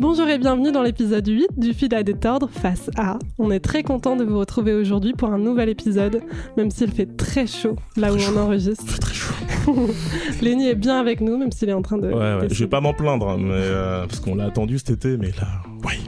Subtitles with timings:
[0.00, 3.18] Bonjour et bienvenue dans l'épisode 8 du fil à détordre face à.
[3.38, 6.20] On est très content de vous retrouver aujourd'hui pour un nouvel épisode,
[6.58, 8.98] même s'il fait très chaud là où on enregistre.
[8.98, 9.32] Très chaud.
[10.42, 12.12] Lenny est bien avec nous, même s'il est en train de.
[12.12, 12.48] Ouais.
[12.50, 15.62] Je vais pas m'en plaindre, mais euh, parce qu'on l'a attendu cet été, mais là,
[15.86, 16.07] oui.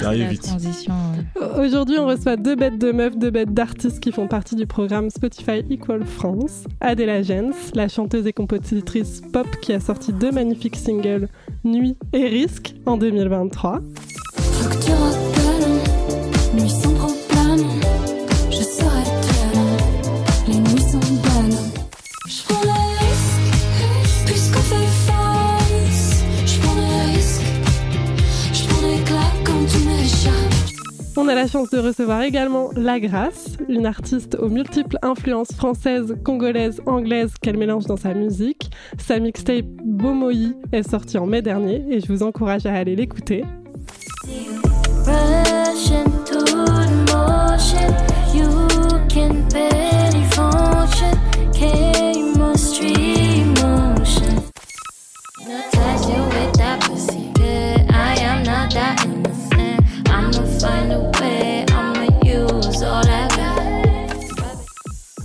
[0.00, 0.42] Ça arrive La vite.
[0.42, 0.92] transition.
[1.40, 4.66] euh, Aujourd'hui, on reçoit deux bêtes de meufs, deux bêtes d'artistes qui font partie du
[4.66, 6.64] programme Spotify Equal France.
[6.80, 11.28] Adela Jens, la chanteuse et compositrice pop qui a sorti deux magnifiques singles,
[11.64, 13.80] Nuit et Risque, en 2023.
[31.18, 36.14] On a la chance de recevoir également La Grâce, une artiste aux multiples influences françaises,
[36.22, 38.70] congolaises, anglaises qu'elle mélange dans sa musique.
[38.98, 43.44] Sa mixtape Bomoi est sortie en mai dernier et je vous encourage à aller l'écouter.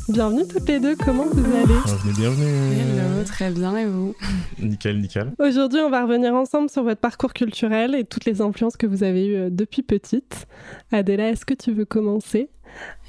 [0.10, 3.00] Bienvenue toutes les deux, comment vous allez Bienvenue, bienvenue.
[3.00, 4.14] Hello, très bien et vous
[4.60, 5.32] Nickel, nickel.
[5.40, 9.04] Aujourd'hui, on va revenir ensemble sur votre parcours culturel et toutes les influences que vous
[9.04, 10.48] avez eues euh, depuis petite.
[10.92, 12.50] Adela, est-ce que tu veux commencer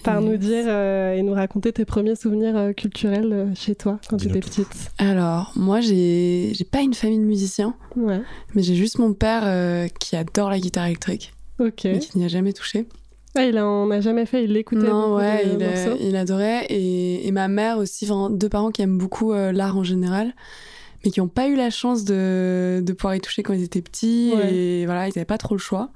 [0.05, 3.99] par nous dire euh, et nous raconter tes premiers souvenirs euh, culturels euh, chez toi
[4.09, 4.91] quand tu étais petite?
[4.99, 8.21] Alors, moi j'ai j'ai pas une famille de musiciens, Ouais,
[8.55, 11.85] mais j'ai juste mon père euh, qui adore la guitare électrique, ok.
[11.85, 12.87] mais qui n'y a jamais touché.
[13.35, 16.67] Ah, il en a jamais fait, il l'écoutait Non, ouais, il, euh, il adorait.
[16.69, 20.35] Et, et ma mère aussi, enfin, deux parents qui aiment beaucoup euh, l'art en général,
[21.05, 23.81] mais qui n'ont pas eu la chance de, de pouvoir y toucher quand ils étaient
[23.81, 24.33] petits.
[24.37, 24.55] Ouais.
[24.55, 25.91] Et voilà, ils n'avaient pas trop le choix.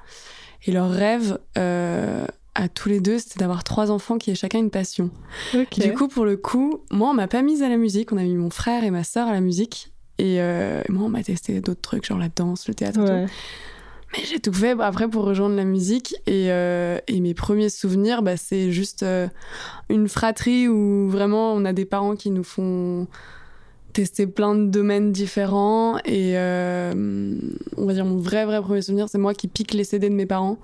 [0.64, 4.58] Et leur rêve euh, à tous les deux, c'était d'avoir trois enfants qui aient chacun
[4.58, 5.10] une passion.
[5.54, 5.78] Ok.
[5.78, 8.12] Du coup, pour le coup, moi, on m'a pas mise à la musique.
[8.12, 9.92] On a mis mon frère et ma sœur à la musique.
[10.18, 13.00] Et euh, moi, on m'a testé d'autres trucs, genre la danse, le théâtre.
[13.00, 13.32] et tout.
[14.12, 16.14] Mais j'ai tout fait bah, après pour rejoindre la musique.
[16.26, 19.28] Et, euh, et mes premiers souvenirs, bah, c'est juste euh,
[19.88, 23.06] une fratrie où vraiment on a des parents qui nous font
[23.96, 25.96] tester plein de domaines différents.
[26.04, 26.92] Et euh,
[27.78, 30.14] on va dire mon vrai, vrai premier souvenir, c'est moi qui pique les CD de
[30.14, 30.58] mes parents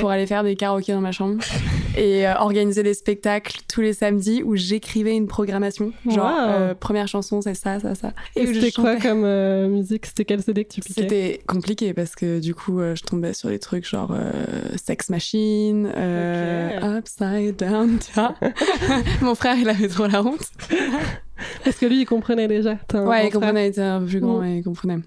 [0.00, 1.42] pour aller faire des karaokés dans ma chambre
[1.98, 5.92] et euh, organiser des spectacles tous les samedis où j'écrivais une programmation.
[6.08, 6.48] Genre, Wow.
[6.48, 8.12] euh, première chanson, c'est ça, ça, ça.
[8.34, 9.26] Et je c'était quoi comme
[9.68, 10.06] musique?
[10.06, 11.02] C'était quel CD que tu piquais?
[11.02, 14.14] C'était compliqué parce que du coup, je tombais sur des trucs genre
[14.82, 15.86] Sex Machine,
[16.82, 18.34] Upside Down, tu vois.
[19.20, 20.48] Mon frère, il avait trop la honte.
[21.64, 22.76] Parce que lui, il comprenait déjà.
[22.94, 24.44] Ouais, il comprenait, il était un peu plus grand, Mm.
[24.44, 24.98] et il comprenait.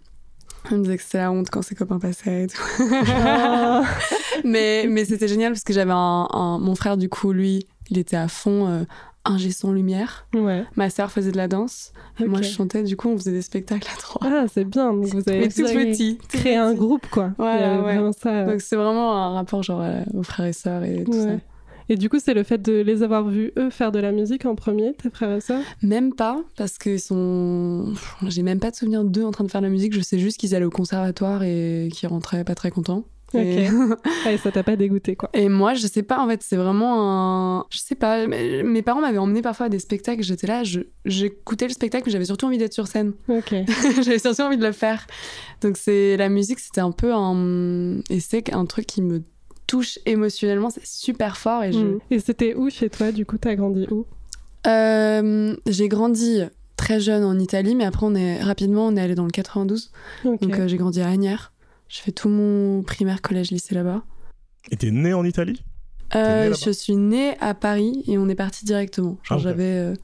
[0.72, 2.62] Il me disait que c'était la honte quand ses copains passaient et tout.
[3.10, 3.84] Ah.
[4.46, 7.98] mais mais c'était génial parce que j'avais un, un- Mon frère, du coup, lui, il
[7.98, 8.84] était à fond euh,
[9.26, 10.26] ingé son lumière.
[10.34, 10.64] ouais.
[10.78, 11.92] Ma sœur faisait de la danse.
[12.20, 12.84] Et Moi, je chantais.
[12.84, 14.22] Du coup, on faisait des spectacles à trois.
[14.26, 14.94] Ah, c'est bien.
[14.94, 16.18] Donc vous avez Mais tout petit.
[16.30, 17.32] créé un groupe, quoi.
[17.38, 17.82] Voilà, ouais.
[17.82, 18.30] vraiment ça.
[18.30, 18.52] euh.
[18.52, 21.24] Donc, c'est vraiment un rapport genre euh, aux frères et sœurs et tout Ouais.
[21.24, 21.30] ça.
[21.90, 24.46] Et du coup, c'est le fait de les avoir vus, eux, faire de la musique
[24.46, 25.62] en premier, tes frères et sœurs?
[25.82, 27.94] Même pas, parce qu'ils sont.
[28.28, 29.94] J'ai même pas de souvenir d'eux en train de faire de la musique.
[29.94, 33.06] Je sais juste qu'ils allaient au conservatoire et qu'ils rentraient pas très contents.
[33.36, 33.68] Et...
[34.30, 35.28] Et ça t'a pas dégoûté, quoi.
[35.34, 37.66] et moi, je sais pas, en fait, c'est vraiment un.
[37.72, 40.22] Je sais pas, mes parents m'avaient emmené parfois à des spectacles.
[40.22, 43.14] J'étais là, je- j'écoutais le spectacle, mais j'avais surtout envie d'être sur scène.
[43.28, 43.56] Ok.
[44.04, 45.08] j'avais surtout envie de le faire.
[45.62, 47.98] Donc, c'est la musique, c'était un peu un.
[48.12, 49.24] Et c'est un truc qui me
[49.74, 51.64] touche émotionnellement, c'est super fort.
[51.64, 51.80] Et je.
[51.80, 52.00] Mm.
[52.12, 54.06] Et c'était où chez toi, du coup, t'as grandi où?
[54.68, 56.42] Euh, j'ai grandi
[56.78, 59.92] très jeune en Italie, mais après on est rapidement on est allé dans le 92.
[60.26, 60.42] Ok.
[60.42, 61.54] Donc euh, j'ai grandi à Agnières.
[61.90, 64.04] Je fais tout mon primaire, collège, lycée là-bas.
[64.72, 65.64] Et t'es né en Italie?
[66.16, 69.18] Euh, née je suis née à Paris et on est parti directement.
[69.24, 69.96] Genre Ah, j'avais, euh,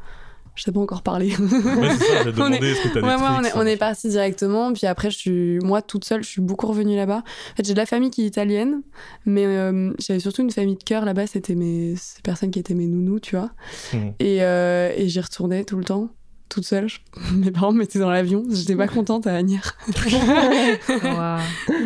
[0.59, 1.33] je sais pas encore parler.
[1.37, 3.15] Ouais, c'est ça, j'ai On est- que Ouais,
[3.55, 4.73] on on parti directement.
[4.73, 7.23] Puis après, je suis, moi toute seule, je suis beaucoup revenue là-bas.
[7.53, 8.81] En fait, j'ai de la famille qui est italienne,
[9.25, 11.27] mais euh, j'avais surtout une famille de cœur là-bas.
[11.27, 13.51] C'était mes ces personnes qui étaient mes nounous, tu vois.
[13.93, 14.13] Mhm.
[14.19, 16.09] Et, euh, et j'y retournais tout le temps,
[16.49, 16.89] toute seule.
[16.89, 16.99] Je-
[17.35, 18.43] Mes parents me mettaient dans l'avion.
[18.51, 19.77] J'étais pas contente à Agnières.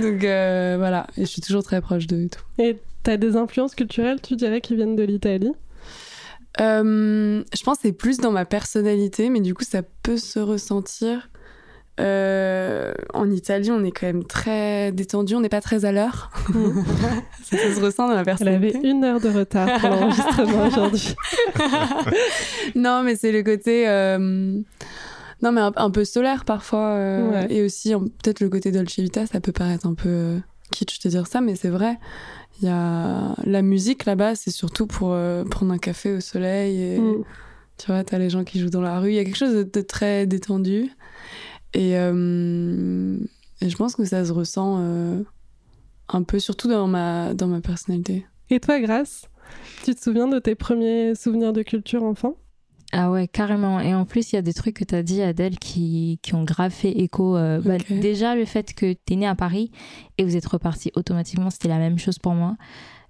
[0.01, 2.41] Donc euh, voilà, et je suis toujours très proche d'eux et tout.
[2.57, 5.51] Et t'as des influences culturelles, tu dirais, qui viennent de l'Italie?
[6.61, 10.39] Euh, je pense que c'est plus dans ma personnalité, mais du coup, ça peut se
[10.39, 11.29] ressentir.
[11.99, 16.31] Euh, en Italie, on est quand même très détendu, on n'est pas très à l'heure.
[17.43, 18.77] ça, ça se ressent dans ma Elle personnalité.
[18.79, 21.15] avait une heure de retard pour l'enregistrement aujourd'hui.
[22.75, 23.87] non, mais c'est le côté.
[23.87, 24.17] euh,
[25.41, 26.89] Non, mais un, un peu solaire parfois.
[26.93, 27.47] euh, Ouais.
[27.53, 30.39] Et aussi, peut-être le côté Dolce Vita, ça peut paraître un peu
[30.71, 31.99] kitsch de dire ça, mais c'est vrai.
[32.61, 36.81] Il y a la musique là-bas, c'est surtout pour euh, prendre un café au soleil.
[36.81, 37.23] Et, Mm.
[37.77, 39.09] Tu vois, t'as les gens qui jouent dans la rue.
[39.09, 40.91] Il y a quelque chose de, de très détendu.
[41.73, 43.17] Et, euh,
[43.61, 45.23] et je pense que ça se ressent euh,
[46.09, 48.25] un peu, surtout dans ma, dans ma personnalité.
[48.51, 49.27] Et toi, Grace,
[49.83, 52.35] tu te souviens de tes premiers souvenirs de culture enfant?
[52.95, 53.79] Ah ouais, carrément.
[53.79, 56.35] Et en plus, il y a des trucs que tu as dit, Adèle, qui, qui
[56.35, 57.35] ont grave fait écho.
[57.35, 59.71] euh, bah, déjà, le fait que tu es né à Paris
[60.17, 62.55] et vous êtes reparti automatiquement, c'était la même chose pour moi.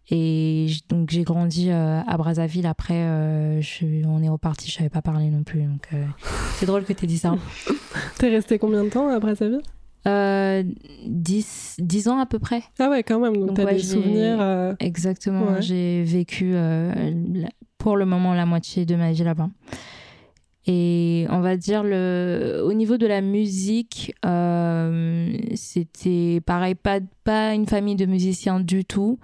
[0.10, 2.66] Et donc, j'ai grandi euh, à Brazzaville.
[2.66, 5.64] Après, euh, je- on est reparti, je savais pas parler non plus.
[5.64, 5.88] Donc,
[6.58, 7.36] c'est drôle que tu aies dit ça.
[8.20, 9.62] T'es resté combien de temps à Brazzaville?
[10.06, 10.64] Euh,
[11.08, 12.62] 10, 10 ans à peu près.
[12.80, 13.38] Ah ouais, quand même.
[13.38, 14.38] Donc, Donc, t'as ouais, des souvenirs.
[14.42, 15.54] euh, Exactement.
[15.54, 15.62] Ouais.
[15.62, 16.94] J'ai vécu euh,
[17.34, 17.50] la-
[17.84, 19.50] pour le moment la moitié de ma vie là-bas.
[20.66, 27.54] Et on va dire le, au niveau de la musique, euh, c'était pareil, pas, pas
[27.54, 29.20] une famille de musiciens du tout.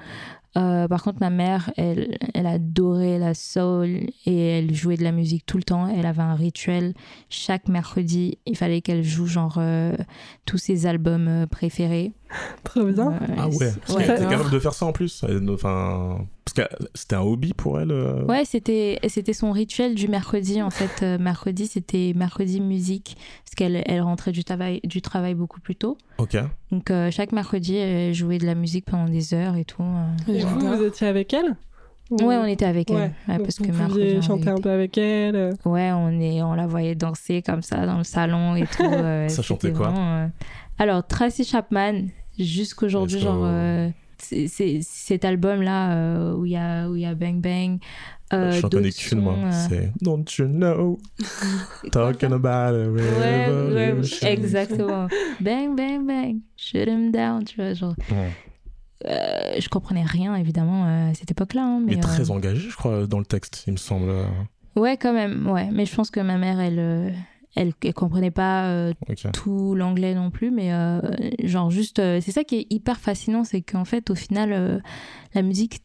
[0.58, 5.14] Euh, par contre, ma mère, elle, elle adorait la soul et elle jouait de la
[5.14, 5.88] musique tout le temps.
[5.88, 6.94] Elle avait un rituel.
[7.30, 9.96] Chaque mercredi, il fallait qu'elle joue genre euh,
[10.46, 12.12] tous ses albums préférés.
[12.66, 13.14] Trop bien.
[13.14, 13.72] Euh, Ah ouais.
[13.86, 15.24] c'est- Elle était capable de faire ça en plus.
[15.54, 17.92] Enfin, parce que c'était un hobby pour elle.
[17.92, 21.04] euh, Ouais, c'était c'était son rituel du mercredi en fait.
[21.04, 25.76] Euh, mercredi, c'était mercredi musique parce qu'elle elle rentrait du travail du travail beaucoup plus
[25.76, 25.98] tôt.
[26.18, 26.38] Ok.
[26.72, 29.84] Donc euh, chaque mercredi, elle jouait de la musique pendant des heures et tout.
[29.84, 30.34] euh.
[30.34, 31.56] Et vous, vous étiez avec elle?
[32.12, 32.98] Ou- Ouais, on était avec elle.
[32.98, 33.38] Ouais.
[33.38, 35.54] Parce vous que mercredi, on chanter un peu avec elle.
[35.66, 38.84] Ouais, on est on la voyait danser comme ça dans le salon et tout.
[39.30, 39.90] Ça chantait quoi?
[39.90, 40.28] vraiment, euh,
[40.80, 42.06] Alors Tracy Chapman,
[42.40, 43.90] jusqu'aujourd'hui, genre euh,
[44.22, 47.80] cet album là où il y a où il y a Bang Bang.
[48.34, 49.36] euh, Je connais qu'une, moi.
[49.38, 51.00] euh, C'est Don't you know?
[51.92, 55.08] Talking about a Ouais, ouais, exactement.
[55.40, 57.96] Bang, bang, bang, shoot him down, tu vois, genre.
[58.12, 58.32] Ouais.
[59.06, 61.64] Euh, je comprenais rien, évidemment, euh, à cette époque-là.
[61.64, 64.12] hein, mais Mais très euh, engagé, je crois, dans le texte, il me semble.
[64.76, 65.70] Ouais, quand même, ouais.
[65.72, 67.10] Mais je pense que ma mère, elle, euh,
[67.56, 68.94] elle, elle comprenait pas euh,
[69.34, 71.02] tout l'anglais non plus, mais euh,
[71.44, 72.00] genre juste.
[72.00, 74.80] euh, c'est ça qui est hyper fascinant, c'est qu'en fait, au final, euh,
[75.34, 75.82] la musique.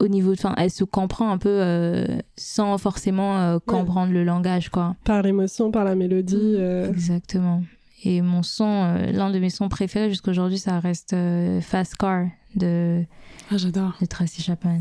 [0.00, 4.68] Au niveau, enfin, elle se comprend un peu euh, sans forcément euh, comprendre le langage,
[4.68, 4.96] quoi.
[5.04, 6.34] Par l'émotion, par la mélodie.
[6.58, 6.90] euh.
[6.90, 7.62] Exactement.
[8.02, 11.94] Et mon son, euh, l'un de mes sons préférés jusqu'à aujourd'hui, ça reste euh, Fast
[11.96, 13.04] Car de,
[13.52, 13.92] Ah, j'adore.
[14.00, 14.80] de Tracy Chapman.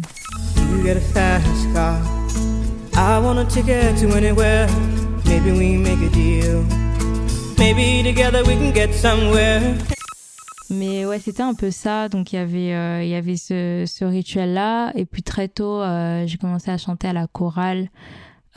[0.58, 2.00] You get a fast car.
[2.96, 4.68] I want a ticket to anywhere.
[5.26, 6.64] Maybe we make a deal.
[7.58, 9.62] Maybe together we can get somewhere.
[10.70, 12.10] Mais ouais, c'était un peu ça.
[12.10, 14.92] Donc il y avait, euh, il y avait ce, ce rituel-là.
[14.96, 17.90] Et puis très tôt, euh, j'ai commencé à chanter à la chorale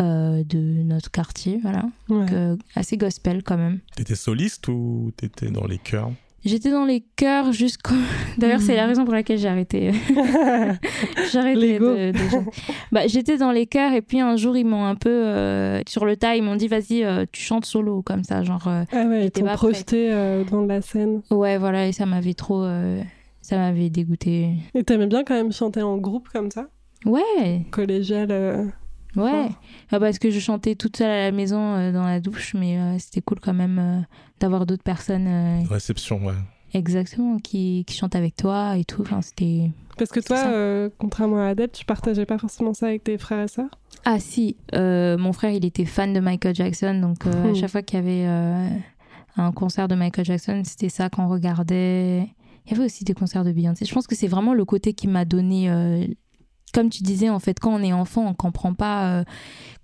[0.00, 1.58] euh, de notre quartier.
[1.62, 1.84] Voilà.
[2.08, 2.20] Ouais.
[2.20, 3.80] Donc, euh, assez gospel quand même.
[3.96, 6.10] T'étais soliste ou t'étais dans les chœurs?
[6.46, 7.94] J'étais dans les chœurs jusqu'au.
[8.38, 9.90] D'ailleurs, c'est la raison pour laquelle j'ai arrêté.
[11.32, 12.12] j'ai arrêté de.
[12.92, 15.10] Bah, j'étais dans les chœurs et puis un jour, ils m'ont un peu.
[15.10, 18.42] euh, sur le tas, ils m'ont dit vas-y, euh, tu chantes solo, comme ça.
[18.44, 18.66] Genre.
[18.68, 21.22] euh, Ah ouais, ils t'ont projeté euh, devant la scène.
[21.30, 22.64] ouais, voilà, et ça m'avait trop.
[23.42, 24.50] ça m'avait dégoûté.
[24.74, 26.68] Et t'aimais bien quand même chanter en groupe comme ça?
[27.04, 28.72] Ouais, Collégial.
[29.16, 29.48] Ouais.
[29.90, 32.78] Ah, parce que je chantais toute seule à la maison euh, dans la douche, mais
[32.78, 34.00] euh, c'était cool quand même euh,
[34.40, 36.34] d'avoir d'autres personnes euh, Réception, ouais.
[36.74, 39.02] exactement qui, qui chantent avec toi et tout.
[39.02, 39.70] Enfin, c'était.
[39.98, 43.44] Parce que toi, euh, contrairement à Adèle, tu partageais pas forcément ça avec tes frères
[43.44, 43.70] et sœurs?
[44.04, 47.54] Ah si, euh, mon frère il était fan de Michael Jackson, donc euh, à Hmm.
[47.56, 48.68] chaque fois qu'il y avait euh,
[49.38, 52.28] un concert de Michael Jackson, c'était ça qu'on regardait.
[52.66, 53.84] Il y avait aussi des concerts de Beyoncé.
[53.84, 56.04] Je pense que c'est vraiment le côté qui m'a donné, euh,
[56.76, 59.24] comme tu disais en fait, quand on est enfant, on comprend pas euh,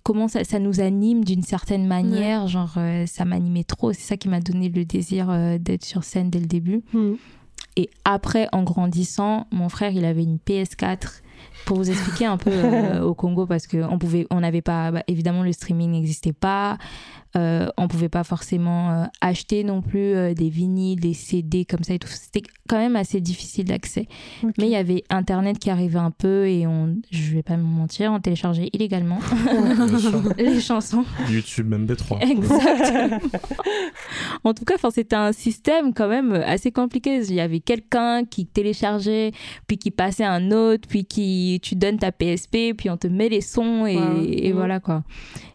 [0.03, 2.47] comment ça, ça nous anime d'une certaine manière.
[2.47, 3.93] Genre euh, ça m'animait trop.
[3.93, 6.83] C'est ça qui m'a donné le désir euh, d'être sur scène dès le début.
[6.93, 7.15] Hmm.
[7.77, 11.22] Et après, en grandissant, mon frère, il avait une PS4.
[11.65, 15.03] Pour vous expliquer un peu euh, au Congo, parce qu'on pouvait, on n'avait pas, bah,
[15.07, 16.77] évidemment, le streaming n'existait pas.
[17.35, 21.83] Euh, on pouvait pas forcément euh, acheter non plus euh, des vinyles, des CD comme
[21.83, 22.07] ça et tout.
[22.07, 24.07] C'était quand même assez difficile d'accès.
[24.43, 27.63] Mais il y avait Internet qui arrivait un peu et on, je vais pas me
[27.63, 29.17] mentir, on téléchargeait illégalement
[30.37, 31.05] les chansons.
[31.27, 32.21] YouTube MP3.
[32.21, 33.19] Exactement.
[34.43, 37.21] en tout cas, enfin, c'était un système quand même assez compliqué.
[37.23, 39.31] Il y avait quelqu'un qui téléchargeait,
[39.65, 43.29] puis qui passait un autre, puis qui tu donnes ta PSP, puis on te met
[43.29, 44.23] les sons et, Wow.
[44.27, 44.55] et Mhm.
[44.57, 45.03] voilà quoi.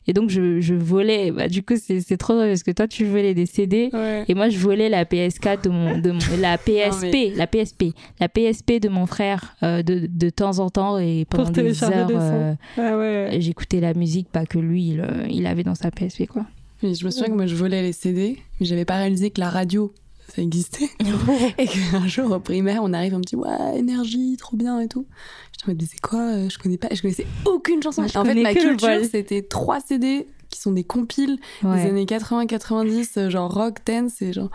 [0.06, 1.30] Et donc je, je volais.
[1.32, 3.90] Bah, du coup, c'est trop drôle parce que toi tu volais des CD.
[3.92, 4.24] Ouais.
[4.26, 8.28] Et moi, je volais la PS4 de mon, de mon- la PSP, la PSP, la
[8.28, 12.06] PSP de mon frère euh, de, de temps en temps et Pour pendant des heures,
[12.06, 13.36] des euh, Ah ouais.
[13.40, 16.46] j'écoutais la musique, pas que lui, il, euh, il avait dans sa PSP quoi.
[16.82, 19.40] Mais je me souviens que moi, je volais les CD, mais j'avais pas réalisé que
[19.40, 19.92] la radio,
[20.34, 20.90] ça existait.
[21.58, 24.88] et qu'un jour, au primaire, on arrive, on me dit, ouais, énergie, trop bien et
[24.88, 25.06] tout.
[25.64, 28.02] Je me dis, c'est quoi euh, Je connais pas, je connaissais aucune chanson.
[28.02, 33.18] Moi, en fait, ma culture, c'était trois CD qui sont des compiles des années 80-90,
[33.18, 34.50] euh, genre rock, dance, et genre,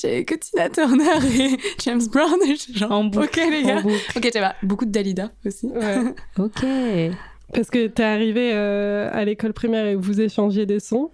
[0.00, 1.04] j'avais que Tina Turner
[1.38, 3.82] et James Brown, et genre, En boucle, ok les gars.
[4.16, 5.66] Ok, j'avais beaucoup de Dalida aussi.
[5.66, 6.14] Ouais.
[6.38, 6.64] Ok.
[7.52, 11.10] Parce que t'es arrivé euh, à l'école primaire et vous échangiez des sons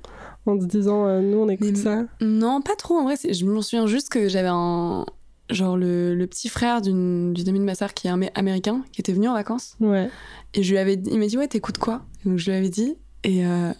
[0.50, 2.04] en disant euh, nous on écoute Mais- ça.
[2.20, 2.94] Non, pas trop.
[2.98, 5.04] En vrai, je me souviens juste que j'avais un.
[5.50, 9.00] Genre le, le petit frère d'une amie de ma sœur qui est amé- américain, qui
[9.00, 9.74] était venu en vacances.
[9.80, 10.08] Ouais.
[10.54, 12.02] Et je lui avais il m'a dit, ouais, t'écoutes quoi?
[12.24, 12.94] Donc je lui avais dit.
[13.24, 13.72] Et euh,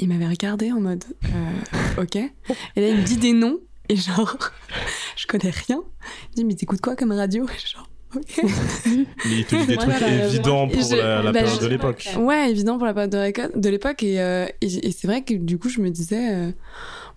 [0.00, 2.16] il m'avait regardé en mode, euh, ok.
[2.16, 3.58] Et là, il me dit des noms.
[3.90, 4.38] Et genre,
[5.16, 5.82] je connais rien.
[5.82, 7.44] Il me dit, mais t'écoutes quoi comme radio?
[7.44, 8.42] Et genre, ok.
[8.44, 11.64] Mais il te dit des trucs Voilà, évidents pour je- la, la bah, période je-
[11.64, 12.08] de l'époque.
[12.18, 14.02] Ouais, évident pour la période de l'époque.
[14.02, 16.46] Et, euh, et, et c'est vrai que du coup, je me disais, euh,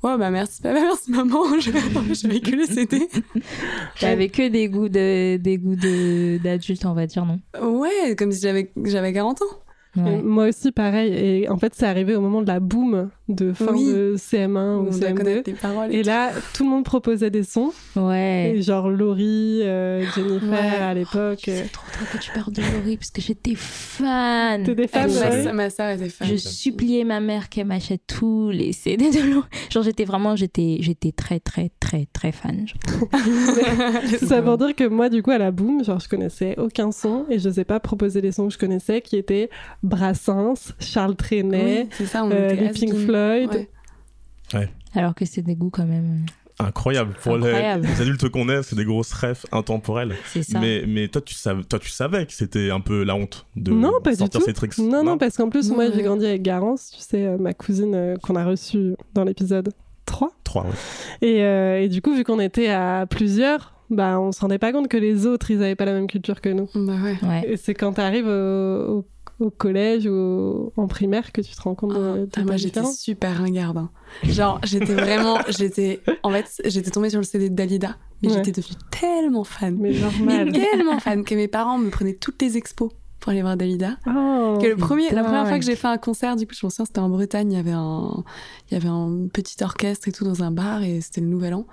[0.03, 3.07] ouais, bah merci papa, merci maman, j'avais que les CD.
[3.99, 7.39] T'avais que des goûts de, des goûts de, d'adultes, on va dire, non?
[7.61, 9.45] Ouais, comme si j'avais j'avais 40 ans.
[9.97, 10.21] Et Ouais.
[10.21, 11.13] moi aussi pareil.
[11.13, 13.85] Et en fait c'est arrivé au moment de la boom de fin Oui.
[13.85, 15.13] de CM1 On ou doit CM2.
[15.15, 15.93] connaître les paroles.
[15.93, 17.71] Et là tout le monde proposait des sons.
[17.95, 18.53] Ouais.
[18.55, 20.57] Et genre Laurie, euh, Jennifer Ouais.
[20.81, 21.39] à l'époque.
[21.45, 24.63] Je sais trop trop que tu parles de Laurie parce que j'étais fan.
[24.63, 25.07] T'es des Et fans
[25.53, 26.27] ma, sœur- était fan.
[26.27, 29.47] Je suppliais ma mère qu'elle m'achète tous les CD de Laurie.
[29.71, 32.65] Genre j'étais vraiment j'étais j'étais très très très très fan.
[34.27, 37.25] Ça veut dire que moi, du coup, à la boom, genre, je connaissais aucun son
[37.29, 39.49] et je n'osais pas proposer les sons que je connaissais, qui étaient
[39.85, 42.93] Brassens, Charles Trenet, Oui, c'est ça, on euh, les Pink.
[42.95, 43.67] Floyd.
[44.53, 44.69] Ouais.
[44.93, 46.25] Alors que c'est des goûts quand même.
[46.57, 47.13] Incroyable.
[47.21, 47.85] Pour les- Incroyable.
[47.87, 50.15] Les, adultes qu'on est, c'est des grosses refs intemporelles.
[50.41, 50.59] Ça.
[50.59, 53.71] Mais, mais toi, tu savais, toi, tu savais que c'était un peu la honte de
[53.71, 54.45] Non, pas du sortir tout.
[54.45, 54.77] ces tricks.
[54.77, 55.91] Non, non, parce qu'en plus, Non, moi, ouais.
[55.93, 59.73] j'ai grandi avec Garance, tu sais, euh, ma cousine euh, qu'on a reçue dans l'épisode
[60.05, 60.31] 3.
[60.45, 60.69] Trois, ouais.
[61.27, 64.71] Et, euh, et du coup, vu qu'on était à plusieurs, bah, on se rendait pas
[64.71, 66.69] compte que les autres, ils avaient pas la même culture que nous.
[66.73, 67.17] Bah ouais.
[67.27, 67.43] Ouais.
[67.49, 69.05] Et c'est quand t'arrives au, au,
[69.39, 72.83] au collège ou en primaire que tu te rends compte de, de Ah, moi j'étais
[72.85, 73.77] super ringarde.
[73.77, 73.89] hein.
[74.23, 78.51] Genre j'étais vraiment, j'étais, en fait j'étais tombée sur le CD de Dalida, mais j'étais
[78.51, 80.51] devenue tellement fan, Mais mais normal.
[80.53, 82.91] tellement fan que mes parents me prenaient toutes les expos
[83.25, 83.97] pour aller voir Dalida.
[84.05, 84.59] Oh.
[84.61, 86.69] Que le premier, la première fois que j'ai fait un concert, du coup, je me
[86.69, 88.23] souviens, c'était en Bretagne, il y avait un,
[88.69, 91.55] il y avait un petit orchestre et tout dans un bar et c'était le nouvel
[91.55, 91.65] an.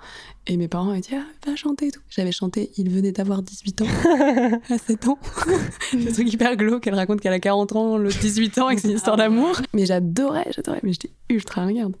[0.47, 2.01] Et mes parents m'avaient dit, ah, va chanter et tout.
[2.09, 3.85] J'avais chanté, il venait d'avoir 18 ans,
[4.71, 5.19] à 7 ans.
[5.91, 8.75] c'est un truc hyper glauque, elle raconte qu'elle a 40 ans, l'autre 18 ans et
[8.75, 9.61] que c'est une histoire d'amour.
[9.75, 11.95] Mais j'adorais, j'adorais, mais j'étais ultra regarde.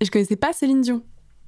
[0.00, 1.02] Et je connaissais pas Céline Dion.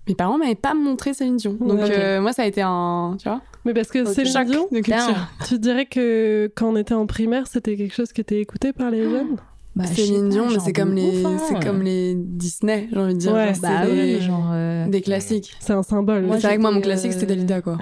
[0.08, 1.56] Mes parents m'avaient pas montré Céline Dion.
[1.60, 1.90] Donc, Ouais.
[1.98, 4.80] euh, moi, ça a été un, tu vois, Mais parce que Céline choc Dion, de
[4.80, 5.28] culture.
[5.46, 8.90] Tu dirais que quand on était en primaire, c'était quelque chose qui était écouté par
[8.90, 9.36] les jeunes
[9.76, 11.36] Bah, Céline Dion, mais c'est comme les, hein.
[11.46, 13.32] c'est comme les Disney, j'ai envie de dire.
[13.32, 13.52] Ouais.
[13.54, 14.50] Genre, Bah oui, genre.
[14.52, 15.54] euh, des classiques.
[15.60, 16.26] C'est un symbole.
[16.32, 17.78] C'est vrai que moi, mon classique, c'était euh, Dalida, quoi.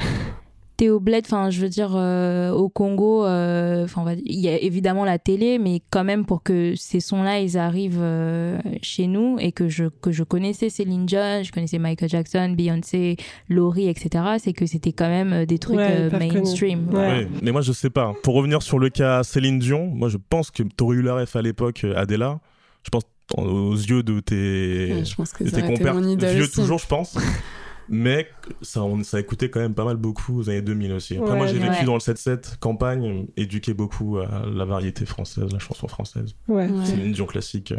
[0.77, 4.61] T'es au bled, enfin, je veux dire, euh, au Congo, euh, enfin, il y a
[4.61, 9.39] évidemment la télé, mais quand même pour que ces sons-là, ils arrivent euh, chez nous
[9.41, 13.17] et que je, que je connaissais Céline Dion, je connaissais Michael Jackson, Beyoncé,
[13.49, 16.89] Laurie, etc., c'est que c'était quand même des trucs Ouais, euh, mainstream.
[16.93, 16.99] Ouais.
[16.99, 18.13] Ouais, Mais moi, je sais pas.
[18.23, 21.37] Pour revenir sur le cas Céline Dion, moi, je pense que t'aurais eu la ref
[21.37, 22.39] à l'époque, Adela.
[22.83, 23.03] Je pense
[23.39, 25.95] en- aux yeux de tes, Ouais, je pense que de tes compères.
[25.95, 26.53] mon idole Vieux aussi.
[26.53, 27.17] toujours, je pense.
[27.89, 28.29] Mais
[28.63, 31.17] ça, on, ça écoutait quand même pas mal beaucoup aux années 2000 aussi.
[31.17, 31.85] Après, Ouais, moi, j'ai vécu ouais.
[31.85, 36.35] dans le 7-7 campagne, éduqué beaucoup à la variété française, la chanson française.
[36.49, 36.69] Ouais.
[36.69, 36.85] Ouais.
[36.87, 37.77] Céline Dion classique, euh,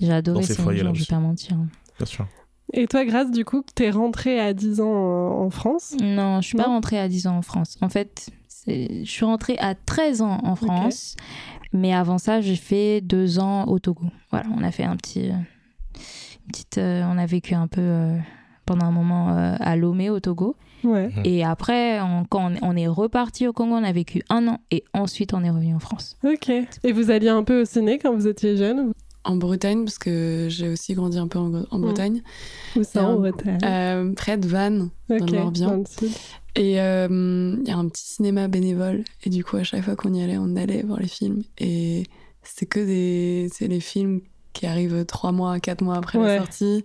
[0.00, 1.56] J'ai adoré Dans ces Dion, je vais pas mentir.
[1.98, 2.26] bien sûr.
[2.74, 5.96] Et toi, Grace, du coup, t'es rentrée à 10 ans en, France?
[6.02, 7.78] Non, je suis pas rentrée à 10 ans en France.
[7.80, 11.16] En fait, c'est- je suis rentrée à 13 ans en France.
[11.72, 14.04] Mais avant ça, j'ai fait deux ans au Togo.
[14.30, 15.28] Voilà, on a fait un petit.
[15.30, 18.16] une petite, euh, on a vécu un peu euh,
[18.68, 20.54] pendant un moment euh, à Lomé au Togo.
[20.84, 21.08] Ouais.
[21.08, 21.22] Mhm.
[21.24, 24.58] Et après, on- quand on, on est reparti au Congo, on a vécu un an.
[24.70, 26.16] Et ensuite, on est revenu en France.
[26.24, 26.48] Ok.
[26.84, 28.92] Et vous alliez un peu au ciné quand vous étiez jeune
[29.24, 31.78] En Bretagne, parce que j'ai aussi grandi un peu en, en.
[31.80, 32.22] Bretagne,
[32.76, 33.58] Ou ça en Euh, Bretagne?
[33.64, 34.90] Euh, près de Vannes.
[35.10, 35.82] Ok, dans le Morbihan.
[36.54, 39.02] Et euh, il y a un petit cinéma bénévole.
[39.24, 41.42] Et du coup, à chaque fois qu'on y allait, on allait voir les films.
[41.58, 42.04] Et
[42.42, 43.48] c'est que des.
[43.52, 44.20] C'est les films
[44.52, 46.26] qui arrivent trois mois, quatre mois après Ouais.
[46.26, 46.84] la sortie.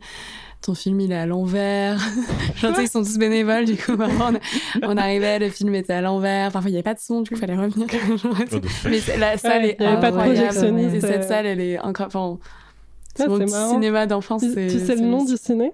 [0.61, 1.99] Ton film, il est à l'envers.
[2.55, 3.65] Genre, ils sont tous bénévoles.
[3.65, 4.33] Du coup, on,
[4.81, 6.51] on arrivait, le film était à l'envers.
[6.53, 7.85] Parfois, il n'y avait pas de son, du coup, il fallait revenir.
[8.85, 10.47] Mais la salle Ouais, est il y avait pas de incroyable.
[10.47, 11.27] projectionniste, Et cette euh.
[11.27, 12.15] salle, elle est incroyable.
[12.15, 12.39] Enfin,
[13.15, 14.41] c'est Ah, mon c'est petit cinéma d'enfance.
[14.41, 15.73] Tu, c'est- tu sais le nom du ciné?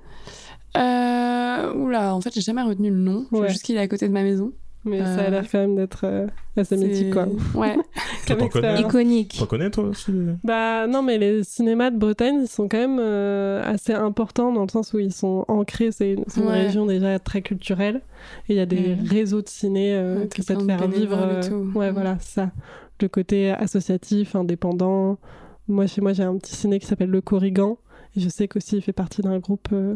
[0.77, 3.25] Euh, oula, en fait, j'ai jamais retenu le nom.
[3.31, 3.50] Je sais Ouais.
[3.50, 4.51] juste qu'il est à côté de ma maison.
[4.86, 7.27] Mais ça a Euh, l'air quand même d'être euh, assez mythique, quoi.
[7.55, 7.75] Ouais.
[8.25, 8.79] T'en connais, expérience.
[8.79, 9.36] Iconique.
[9.39, 10.12] T'en connais toi aussi
[10.43, 14.62] Bah non, mais les cinémas de Bretagne, ils sont quand même euh, assez importants dans
[14.63, 15.91] le sens où ils sont ancrés.
[15.91, 16.63] C'est une, c'est une Ouais.
[16.65, 18.01] région déjà très culturelle.
[18.48, 19.07] Et il y a des Mhm.
[19.09, 21.17] réseaux de ciné euh, Ouais, qui peuvent faire vivre.
[21.19, 21.77] euh, tout.
[21.77, 21.93] Ouais, Mhm.
[21.93, 22.51] voilà, c'est ça.
[23.01, 25.17] Le côté associatif, indépendant.
[25.67, 27.77] Moi, chez moi, j'ai un petit ciné qui s'appelle Le Corrigan.
[28.15, 29.95] Et je sais qu'aussi, il fait partie d'un groupe euh,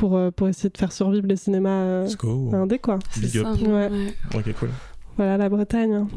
[0.00, 2.08] pour, euh, pour essayer de faire survivre les cinémas euh,
[2.54, 2.98] indés, quoi.
[3.10, 3.46] C'est Big up.
[3.54, 3.62] ça.
[3.64, 3.90] Ouais.
[3.90, 4.14] ouais.
[4.34, 4.70] Ok, cool.
[5.16, 5.92] Voilà, la Bretagne.
[5.92, 6.08] hein.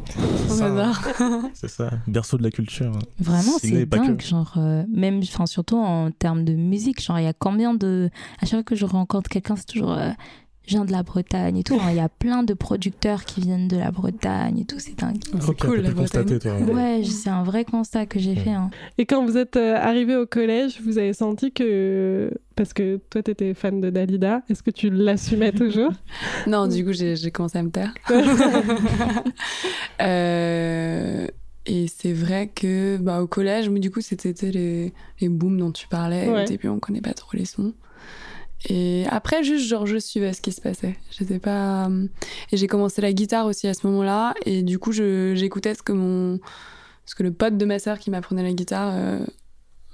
[0.48, 0.92] Ça.
[1.52, 2.92] C'est ça, berceau de la culture.
[3.20, 4.06] Vraiment, Ciné, c'est pas que.
[4.06, 4.20] dingue.
[4.22, 8.08] Genre, euh, même, enfin, surtout en termes de musique, genre, il y a combien de.
[8.40, 9.92] À chaque fois que je rencontre quelqu'un, c'est toujours.
[9.92, 10.08] euh,
[10.66, 11.78] je viens de la Bretagne et tout.
[11.90, 15.16] Il y a plein de producteurs qui viennent de la Bretagne et tout, c'est dingue.
[15.24, 16.66] C'est Ok, cool, t'as la pu constater, Bretagne.
[16.66, 16.74] toi.
[16.74, 18.36] Ouais, c'est un vrai constat que j'ai Ouais.
[18.36, 18.50] fait.
[18.50, 18.70] hein.
[18.98, 22.30] Et quand vous êtes euh, arrivé au collège, vous avez senti que.
[22.56, 25.90] Parce que toi, t'étais fan de Dalida, est-ce que tu l'assumais toujours?
[26.46, 27.92] Non, du coup, j'ai commencé à me taire.
[30.00, 31.26] Euh,
[31.66, 35.58] et c'est vrai que bah, au collège, moi, du coup, c'était tu les, les booms
[35.58, 36.28] dont tu parlais.
[36.28, 36.42] Ouais.
[36.42, 37.72] Au début, on connaît pas trop les sons.
[38.68, 40.96] Et après, juste, genre, je suivais ce qui se passait.
[41.10, 41.86] J'étais pas.
[41.88, 42.06] euh,
[42.52, 44.34] Et j'ai commencé la guitare aussi à ce moment-là.
[44.46, 46.40] Et du coup, j'écoutais ce que mon.
[47.06, 49.18] Ce que le pote de ma sœur qui m'apprenait la guitare euh,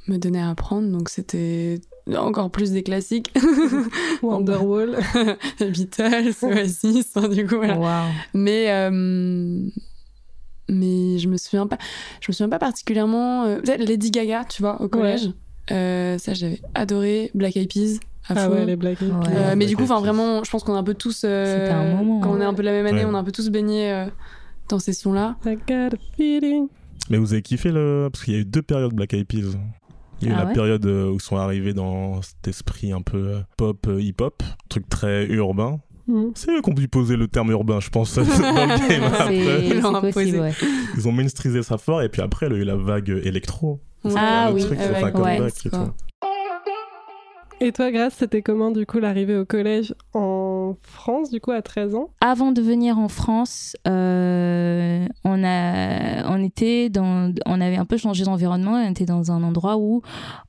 [0.06, 0.88] me donnait à apprendre.
[0.88, 1.80] Donc, c'était
[2.16, 3.32] encore plus des classiques.
[4.22, 4.96] Wonderwall.
[5.60, 8.06] Beatles, Oasis, du coup, voilà.
[8.34, 8.90] Mais, euh,
[10.68, 11.78] mais je me souviens pas,
[12.20, 13.56] je me souviens pas particulièrement.
[13.56, 15.30] Peut-être Lady Gaga, tu vois, au collège.
[15.72, 17.30] Euh, ça, j'avais adoré.
[17.34, 17.98] Black Eyed Peas,
[18.36, 19.20] Ah ouais, les Black Eyed Ouais.
[19.24, 19.30] Peas.
[19.36, 21.22] Euh, mais du coup, enfin vraiment, je pense qu'on est un peu tous.
[21.24, 22.36] euh, C'était un moment, Quand hein.
[22.38, 23.10] on est un peu de la même année, Ouais.
[23.10, 24.06] on est un peu tous baignés euh,
[24.68, 25.36] dans ces sons-là.
[25.46, 26.68] I got a feeling.
[27.08, 28.08] Mais vous avez kiffé le.
[28.12, 29.56] Parce qu'il y a eu deux périodes Black Eyed Peas.
[30.22, 32.46] Il y a eu Ah la ouais période euh, où ils sont arrivés dans cet
[32.46, 35.80] esprit un peu euh, pop, hip-hop, truc très urbain.
[36.06, 36.32] Mhm.
[36.34, 39.02] C'est eux qui ont dû poser le terme urbain, je pense, dans le game.
[39.04, 39.76] Après, C'est
[40.08, 41.06] Ils possible, ouais.
[41.06, 43.80] ont mainstreisé ça fort, et puis après, il y a eu la vague électro.
[44.16, 45.48] Ah oui, ouais.
[47.60, 51.60] Et toi, Grace, c'était comment du coup l'arrivée au collège en France, du coup, à
[51.62, 52.10] 13 ans?
[52.20, 57.96] Avant de venir en France, euh, on a, on était dans, on avait un peu
[57.96, 58.72] changé d'environnement.
[58.72, 60.02] On était dans un endroit où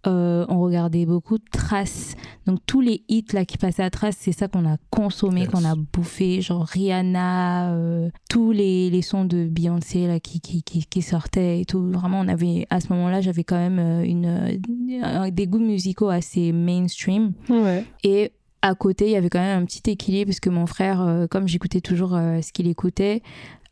[0.08, 2.16] euh, on regardait beaucoup de Trace.
[2.46, 5.50] Donc tous les hits là qui passaient à Trace, c'est ça qu'on a consommé, Yes.
[5.50, 10.64] qu'on a bouffé, genre Rihanna, euh, tous les, les sons de Beyoncé là qui, qui,
[10.64, 11.84] qui, qui sortaient et tout.
[11.92, 14.60] Vraiment, on avait à ce moment-là, j'avais quand même une,
[15.04, 17.01] euh, des goûts musicaux assez mainstream.
[17.50, 17.86] Ouais.
[18.04, 21.02] Et à côté, il y avait quand même un petit équilibre parce que mon frère,
[21.02, 23.22] euh, comme j'écoutais toujours euh, ce qu'il écoutait,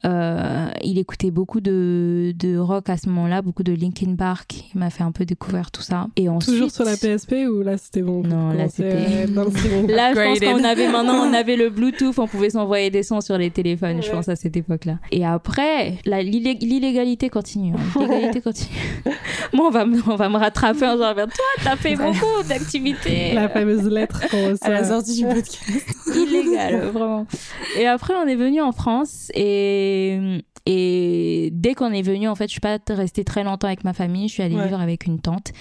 [0.05, 4.63] euh, il écoutait beaucoup de, de rock à ce moment-là, beaucoup de Linkin Park.
[4.73, 6.07] Il m'a fait un peu découvrir tout ça.
[6.15, 9.27] Et ensuite, Toujours sur la PSP ou là c'était bon Non, là, à c'était-
[9.87, 13.21] Là, je pense qu'on avait maintenant, on avait le Bluetooth, on pouvait s'envoyer des sons
[13.21, 14.99] sur les téléphones, je pense à cette époque-là.
[15.11, 17.73] Et après, l'illégalité continue.
[17.73, 17.79] hein.
[17.99, 18.69] L'illégalité continue.
[19.53, 21.25] Moi, on va, me, on va me rattraper en disant, toi,
[21.63, 23.33] t'as fait beaucoup d'activités.
[23.33, 24.69] La fameuse lettre qu'on À reçoit.
[24.69, 25.85] la sortie du podcast.
[26.15, 27.25] illégal, vraiment.
[27.77, 29.88] Et après, on est venu en France et,
[30.65, 33.93] et dès qu'on est venu, en fait, je suis pas restée très longtemps avec ma
[33.93, 34.27] famille.
[34.27, 34.65] Je suis allée Ouais.
[34.65, 35.51] vivre avec une tante.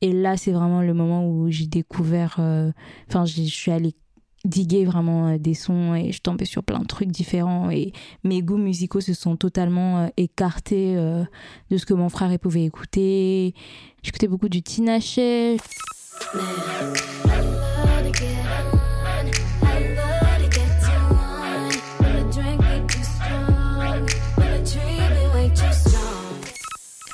[0.00, 2.36] Et là, c'est vraiment le moment où j'ai découvert.
[2.38, 2.72] euh,
[3.08, 3.94] Enfin, je suis allée
[4.44, 8.42] diguer vraiment euh, des sons et je tombée sur plein de trucs différents et mes
[8.42, 13.54] goûts musicaux se sont totalement euh, écartés de ce que mon frère pouvait écouter.
[14.02, 14.98] J'écoutais beaucoup du Tina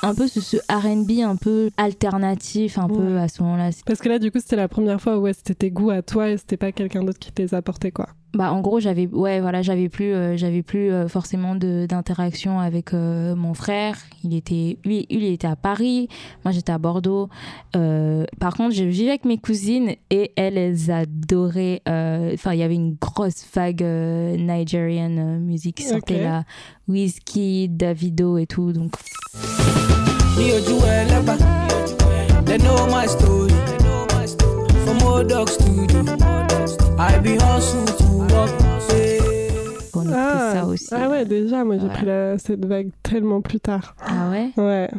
[0.03, 3.69] un peu ce, ce R&B un peu alternatif un peu à ce moment-là.
[3.85, 6.01] Parce que là, du coup, c'était la première fois où ouais, c'était tes goûts à
[6.01, 8.09] toi et c'était pas quelqu'un d'autre qui te les apportait, quoi.
[8.35, 12.59] Bah en gros j'avais ouais voilà j'avais plus euh, j'avais plus euh, forcément de d'interaction
[12.59, 13.95] avec euh, mon frère.
[14.23, 16.07] Il était lui lui, il était à Paris,
[16.43, 17.29] moi j'étais à Bordeaux.
[17.75, 21.81] Euh, par contre je vivais avec mes cousines et elles elles adoraient.
[21.87, 26.21] euh, Enfin il y avait une grosse vague euh, Nigerian euh, musique qui sortait Ok.
[26.23, 26.43] là,
[26.87, 28.93] Whiskey, Davido et tout donc.
[36.95, 38.02] I be hustle.
[39.95, 40.87] On Ah, ça aussi.
[40.91, 41.93] ah ouais, déjà, moi j'ai Voilà.
[41.95, 43.95] pris la- cette vague tellement plus tard.
[44.05, 44.49] Ah ouais?
[44.57, 44.89] Ouais.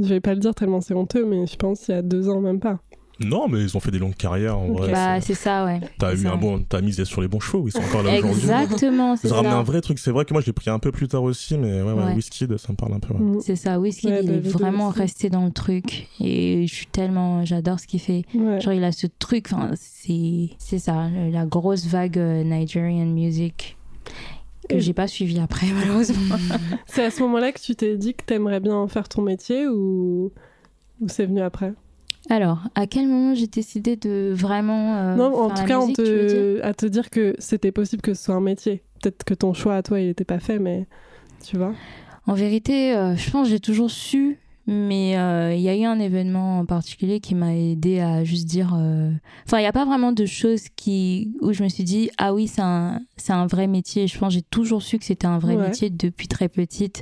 [0.00, 2.28] Je vais pas le dire tellement c'est honteux, mais je pense il y a deux
[2.28, 2.78] ans, même pas.
[3.18, 4.92] Non, mais ils ont fait des longues carrières en vrai.
[4.92, 5.80] bah c'est- ça ouais.
[5.98, 6.32] T'as eu ça.
[6.32, 8.42] un bon, t'as misé sur les bons chevaux, ils sont encore là aujourd'hui.
[8.42, 10.68] Exactement c'est Ils ont ramené un vrai truc, c'est vrai que moi je l'ai pris
[10.68, 12.14] un peu plus tard aussi, mais ouais, ouais, Ouais.
[12.14, 13.14] Whisky, ça me parle un peu.
[13.14, 13.40] ouais.
[13.40, 14.98] C'est ça, Whisky, Ouais, il est Davido vraiment aussi.
[14.98, 16.08] resté dans le truc.
[16.20, 17.42] Et je suis tellement.
[17.46, 18.24] J'adore ce qu'il fait.
[18.34, 18.60] Ouais.
[18.60, 23.76] Genre, il a ce truc, enfin, c'est c'est ça, la grosse vague euh, Nigerian music.
[24.68, 26.36] que j'ai pas suivi après, malheureusement.
[26.86, 29.66] C'est à ce moment-là que tu t'es dit que t'aimerais bien en faire ton métier
[29.68, 30.32] ou,
[31.00, 31.72] ou c'est venu après?
[32.28, 34.96] Alors, à quel moment j'ai décidé de vraiment.
[34.96, 38.02] euh, Non, en faire tout la cas, musique, te, à te dire que c'était possible
[38.02, 38.82] que ce soit un métier.
[39.02, 40.86] Peut-être que ton choix à toi, il n'était pas fait, mais
[41.44, 41.72] tu vois.
[42.26, 45.84] En vérité, euh, je pense que j'ai toujours su, mais euh, il y a eu
[45.84, 48.74] un événement en particulier qui m'a aidé à juste dire.
[48.76, 49.12] euh,
[49.46, 52.34] Enfin, il n'y a pas vraiment de choses qui où je me suis dit ah
[52.34, 54.06] oui c'est un un vrai métier.
[54.08, 55.66] Je pense que j'ai toujours su que c'était un vrai Ouais.
[55.68, 57.00] métier depuis très petite,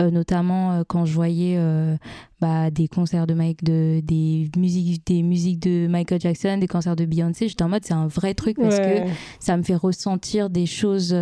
[0.00, 1.58] euh, notamment quand je voyais
[2.40, 6.96] bah, des concerts de Mike, de des musiques des musiques de Michael Jackson, des concerts
[6.96, 7.48] de Beyoncé.
[7.48, 9.00] J'étais en mode c'est un vrai truc parce que
[9.40, 11.14] ça me fait ressentir des choses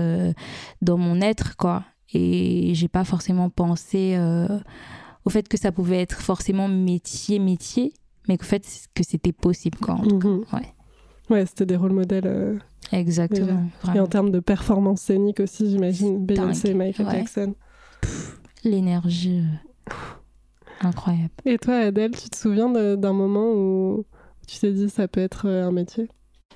[0.82, 1.84] dans mon être, quoi.
[2.14, 4.16] Et j'ai pas forcément pensé
[5.24, 7.92] au fait que ça pouvait être forcément métier, métier,
[8.28, 9.94] mais qu'au fait que c'était possible, quoi.
[9.94, 10.28] en tout cas.
[10.28, 10.44] Mhm.
[10.52, 10.74] Ouais.
[11.30, 12.26] Ouais, c'était des rôles modèles.
[12.26, 12.58] euh,
[12.92, 13.64] Exactement.
[13.94, 16.24] Et en termes de performance scénique aussi, j'imagine.
[16.26, 16.76] Beyoncé, dingue.
[16.78, 17.12] Michael Ouais.
[17.18, 17.54] Jackson.
[18.64, 19.94] L'énergie euh,
[20.86, 21.30] incroyable.
[21.44, 24.04] Et toi, Adèle, tu te souviens d'un moment où
[24.46, 26.08] tu t'es dit ça peut être euh, un métier?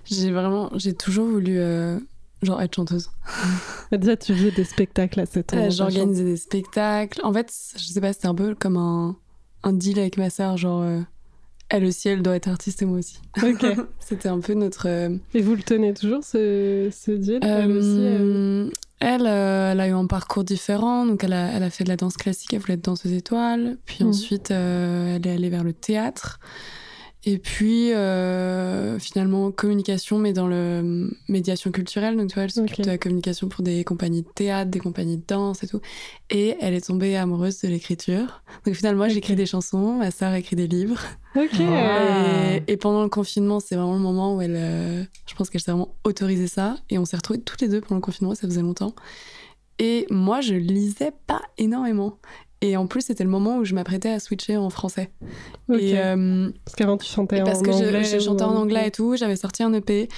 [0.05, 1.99] J'ai vraiment, j'ai toujours voulu euh,
[2.43, 3.11] genre être chanteuse.
[3.93, 5.57] Déjà, tu faisais des spectacles à 7 ans.
[5.59, 7.21] Euh, J'organisais des spectacles.
[7.25, 9.17] En fait, je sais pas, c'était un peu comme un,
[9.63, 11.01] un deal avec ma sœur, genre euh,
[11.69, 13.19] elle aussi, elle doit être artiste et moi aussi.
[13.43, 13.67] Ok.
[13.99, 14.87] C'était un peu notre.
[14.89, 18.71] euh, Et vous le tenez toujours, ce, ce deal elle aussi, elle Euh,
[19.01, 21.05] elle, euh, elle a eu un parcours différent.
[21.07, 23.79] Donc, elle a, elle a fait de la danse classique, elle voulait être danseuse étoile.
[23.85, 24.11] Puis Mhm.
[24.11, 26.39] ensuite, euh, elle est allée vers le théâtre.
[27.29, 32.17] Et puis, euh, finalement, communication, mais dans le euh, médiation culturelle.
[32.17, 35.17] Donc, tu vois, elle s'occupe de la communication pour des compagnies de théâtre, des compagnies
[35.17, 35.81] de danse et tout.
[36.31, 38.43] Et elle est tombée amoureuse de l'écriture.
[38.65, 41.01] Donc, finalement, moi, j'écris des chansons, ma sœur écrit des livres.
[41.35, 41.59] Ok.
[41.59, 44.55] Et, et pendant le confinement, c'est vraiment le moment où elle.
[44.57, 46.77] euh, je pense qu'elle s'est vraiment autorisé ça.
[46.91, 48.95] Et on s'est retrouvés toutes les deux pendant le confinement, ça faisait longtemps.
[49.81, 52.19] Et moi, je lisais pas énormément.
[52.63, 55.11] Et en plus, c'était le moment où je m'apprêtais à switcher en français.
[55.69, 55.79] Ok.
[55.81, 58.17] Et, euh, Parce qu'avant, tu chantais et parce en que je- anglais.
[58.17, 60.09] ou chantais en anglais et tout, j'avais sorti un EP.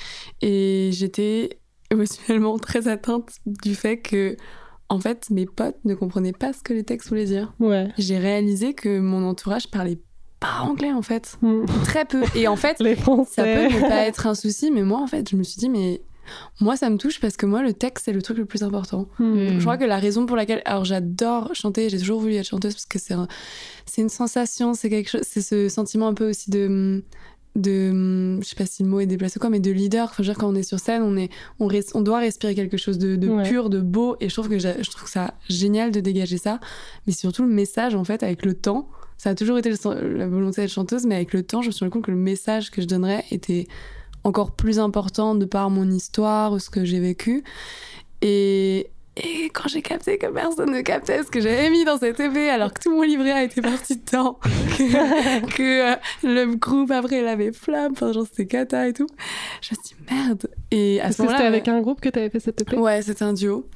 [0.40, 1.58] Et j'étais
[1.90, 4.36] émotionnellement très atteinte du fait que,
[4.88, 7.52] en fait, mes potes ne comprenaient pas ce que les textes voulaient dire.
[7.60, 7.88] Ouais.
[7.98, 9.98] J'ai réalisé que mon entourage parlait
[10.40, 11.36] pas anglais, en fait.
[11.42, 11.64] Hmm.
[11.84, 12.22] Très peu.
[12.36, 15.28] Et en fait, Les ça peut ne pas être un souci, mais moi, en fait,
[15.28, 16.02] je me suis dit, mais
[16.60, 19.08] moi, ça me touche parce que moi, le texte, c'est le truc le plus important.
[19.18, 19.58] Hmm.
[19.58, 20.62] Je crois que la raison pour laquelle.
[20.64, 23.28] Alors, j'adore chanter, j'ai toujours voulu être chanteuse parce que c'est un-
[23.86, 25.22] c'est une sensation, c'est quelque chose.
[25.24, 27.02] C'est ce sentiment un peu aussi de.
[27.56, 30.22] de je sais pas si le mot est déplacé ou quoi mais de leader enfin,
[30.22, 32.54] je veux dire quand on est sur scène on est on, res- on doit respirer
[32.54, 33.42] quelque chose de, de Ouais.
[33.48, 36.60] pur de beau et je trouve que je trouve ça génial de dégager ça
[37.06, 40.28] mais surtout le message en fait avec le temps ça a toujours été le la
[40.28, 42.70] volonté d'être chanteuse mais avec le temps je me suis rendu compte que le message
[42.70, 43.66] que je donnerais était
[44.28, 47.42] encore plus important de par mon histoire ou ce que j'ai vécu.
[48.22, 52.20] Et, et quand j'ai capté que personne ne captait ce que j'avais mis dans cette
[52.20, 54.38] EP alors que tout mon livret a été parti dedans
[54.76, 59.08] que, euh, le groupe après il avait flamme enfin genre c'était cata et tout
[59.60, 62.18] je me suis dit merde et à ce moment-là c'était avec un groupe que tu
[62.18, 63.66] avais fait cette EP Ouais, c'était un duo.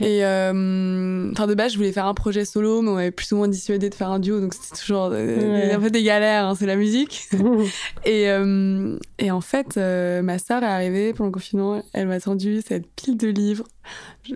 [0.00, 3.30] Et euh, enfin de base, je voulais faire un projet solo, mais on m'avait plus
[3.32, 5.72] ou moins dissuadé de faire un duo, donc c'était toujours euh, Ouais.
[5.72, 6.46] un peu des galères.
[6.46, 7.28] hein, c'est la musique.
[8.04, 11.82] Et, euh, et en fait, euh, ma sœur est arrivée pendant le confinement.
[11.92, 13.64] Elle m'a tendu cette pile de livres.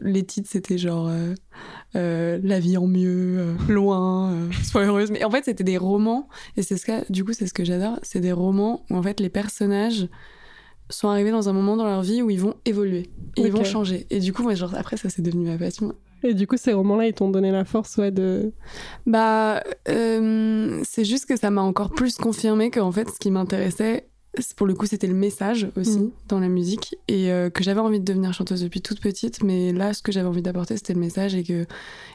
[0.02, 1.10] Les titres, c'était genre
[1.94, 5.10] La vie en mieux, Loin, Sois heureuse.
[5.10, 6.28] Mais en fait, c'était des romans.
[6.56, 7.98] Et c'est ce que, du coup, c'est ce que j'adore.
[8.02, 10.08] C'est des romans où en fait les personnages
[10.90, 13.64] sont arrivés dans un moment dans leur vie où ils vont évoluer et ils vont
[13.64, 14.06] changer.
[14.10, 15.94] Et du coup, moi, genre, après, ça c'est devenu ma passion.
[16.22, 18.52] Et du coup, ces romans-là, ils t'ont donné la force, ouais, de.
[19.06, 24.08] Bah, euh, c'est juste que ça m'a encore plus confirmé qu'en fait, ce qui m'intéressait,
[24.56, 26.10] pour le coup, c'était le message aussi Mm.
[26.28, 29.42] dans la musique et euh, que j'avais envie de devenir chanteuse depuis toute petite.
[29.42, 31.66] Mais là, ce que j'avais envie d'apporter, c'était le message et que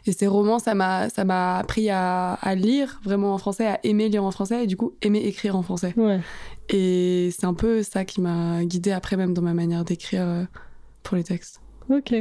[0.06, 3.80] et ces romans, ça m'a ça m'a appris à, à lire vraiment en français, à
[3.84, 5.94] aimer lire en français et du coup aimer écrire en français.
[5.98, 6.20] Ouais.
[6.70, 10.44] Et c'est un peu ça qui m'a guidée après même dans ma manière d'écrire euh,
[11.04, 11.62] pour les textes.
[11.90, 12.14] Ok.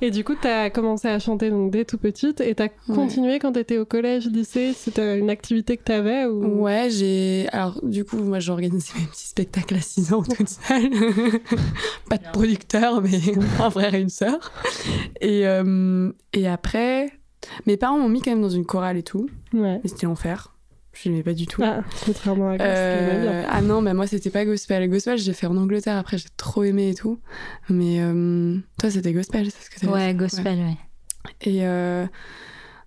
[0.00, 2.68] Et du coup, tu as commencé à chanter donc, dès tout petite et tu as
[2.68, 6.62] continué quand tu étais au collège, lycée C'était une activité que tu avais ou...
[6.62, 7.46] Ouais, j'ai.
[7.52, 10.90] Alors, du coup, moi, j'organisais mes petits spectacles à 6 ans toute seule.
[12.08, 13.20] Pas de producteur, mais
[13.60, 14.52] un frère et une sœur.
[15.20, 17.12] Et, euh, et après,
[17.66, 19.28] mes parents m'ont mis quand même dans une chorale et tout.
[19.52, 19.80] Ouais.
[19.84, 20.53] C'était l'enfer.
[20.94, 21.60] Je n'aimais pas du tout.
[21.64, 24.88] Ah, contrairement à Euh, l'aimais ah non, mais moi c'était pas gospel.
[24.88, 27.18] Gospel, j'ai fait en Angleterre après, j'ai trop aimé et tout.
[27.68, 30.76] Mais euh, toi, c'était gospel, c'est ce que t'avais Ouais, gospel, ouais.
[31.40, 32.06] Et euh,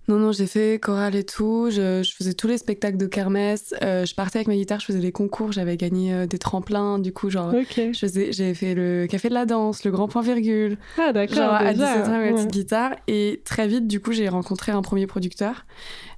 [0.08, 1.68] Non, non, j'ai fait chorale et tout.
[1.70, 3.74] Je, je faisais tous les spectacles de kermesse.
[3.84, 5.52] Euh, je partais avec ma guitare, je faisais des concours.
[5.52, 6.98] J'avais gagné euh, des tremplins.
[6.98, 7.74] Du coup, genre, Ok.
[7.92, 10.78] je faisais- j'ai fait le café de la danse, le grand point virgule.
[10.98, 11.36] Ah, d'accord.
[11.36, 11.94] Genre à déjà.
[11.98, 12.92] 17 ans, avec petite guitare.
[13.10, 15.66] Et très vite, du coup, j'ai rencontré un premier producteur.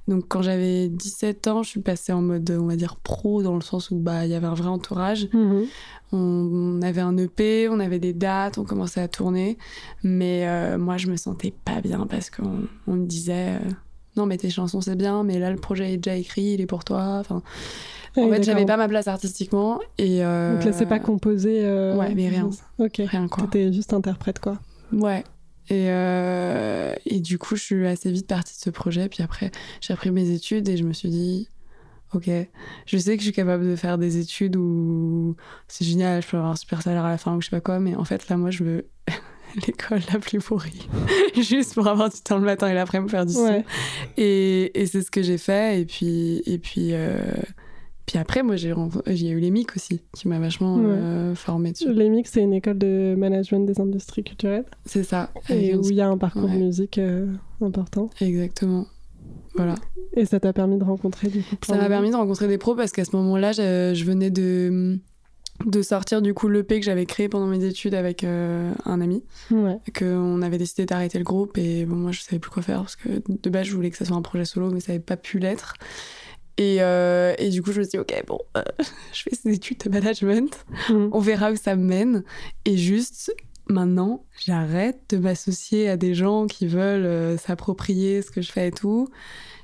[0.10, 3.56] Donc, quand j'avais 17 ans, je suis passée en mode, on va dire, pro, dans
[3.56, 5.30] le sens où bah, il y avait un vrai entourage.
[5.34, 5.66] Mhm.
[6.12, 9.58] On, on avait un EP, on avait des dates, on commençait à tourner.
[10.04, 13.70] Mais euh, moi, je me sentais pas bien parce qu'on on me disait euh,
[14.18, 16.66] Non, mais tes chansons, c'est bien, mais là, le projet est déjà écrit, il est
[16.66, 17.18] pour toi.
[17.20, 17.44] Enfin,
[18.18, 19.80] en oui, fait, j'avais pas ma place artistiquement.
[20.00, 21.60] Et, euh, Donc là, c'est pas composé.
[21.64, 22.50] euh, Ouais, mais rien.
[22.80, 22.96] Ok.
[23.06, 23.44] Rien, quoi.
[23.44, 24.58] T'étais juste interprète, quoi.
[24.92, 25.24] Ouais.
[25.70, 29.08] Et, euh, et du coup, je suis assez vite partie de ce projet.
[29.08, 29.52] Puis après,
[29.82, 31.48] j'ai repris mes études et je me suis dit,
[32.14, 32.30] ok,
[32.86, 35.36] je sais que je suis capable de faire des études où
[35.68, 37.62] c'est génial, je peux avoir un super salaire à la fin ou je sais pas
[37.62, 38.86] quoi, mais en fait, là, moi, je veux
[39.68, 40.88] l'école la plus pourrie.
[41.36, 43.44] Juste pour avoir du temps le matin et l'après-midi faire du son.
[43.44, 43.66] Ouais.
[44.18, 45.82] Et, et c'est ce que j'ai fait.
[45.82, 47.20] Et puis, et puis, euh,
[48.10, 48.70] puis après, moi, j'ai
[49.30, 50.84] eu les MIC aussi, qui m'a vachement Ouais.
[50.88, 51.94] euh, formée dessus.
[51.94, 55.30] L'EMIC, c'est une école de management des industries culturelles C'est ça.
[55.48, 56.58] et où il y a un parcours Ouais.
[56.58, 57.28] musique euh,
[57.62, 58.10] important.
[58.20, 58.88] Exactement.
[59.54, 59.76] Voilà.
[60.16, 62.58] Et ça t'a permis de rencontrer coup plein Ça m'a de- permis de rencontrer des
[62.58, 64.98] pros parce qu'à ce moment-là, je, je venais de,
[65.68, 69.24] de sortir du coup l'EP que j'avais créé pendant mes études avec euh, un ami.
[69.52, 69.78] Ouais.
[69.96, 72.96] Qu'on avait décidé d'arrêter le groupe et bon, moi je savais plus quoi faire parce
[72.96, 75.18] que de base je voulais que ça soit un projet solo mais ça n'avait pas
[75.18, 75.76] pu l'être.
[76.60, 78.64] Et, euh, et du coup, je me suis dit, ok, bon, euh,
[79.14, 80.52] je fais ces études de management,
[80.90, 81.10] Mhm.
[81.14, 82.24] on verra où ça me mène.
[82.66, 83.34] Et juste,
[83.70, 88.68] maintenant, j'arrête de m'associer à des gens qui veulent euh, s'approprier ce que je fais
[88.68, 89.08] et tout.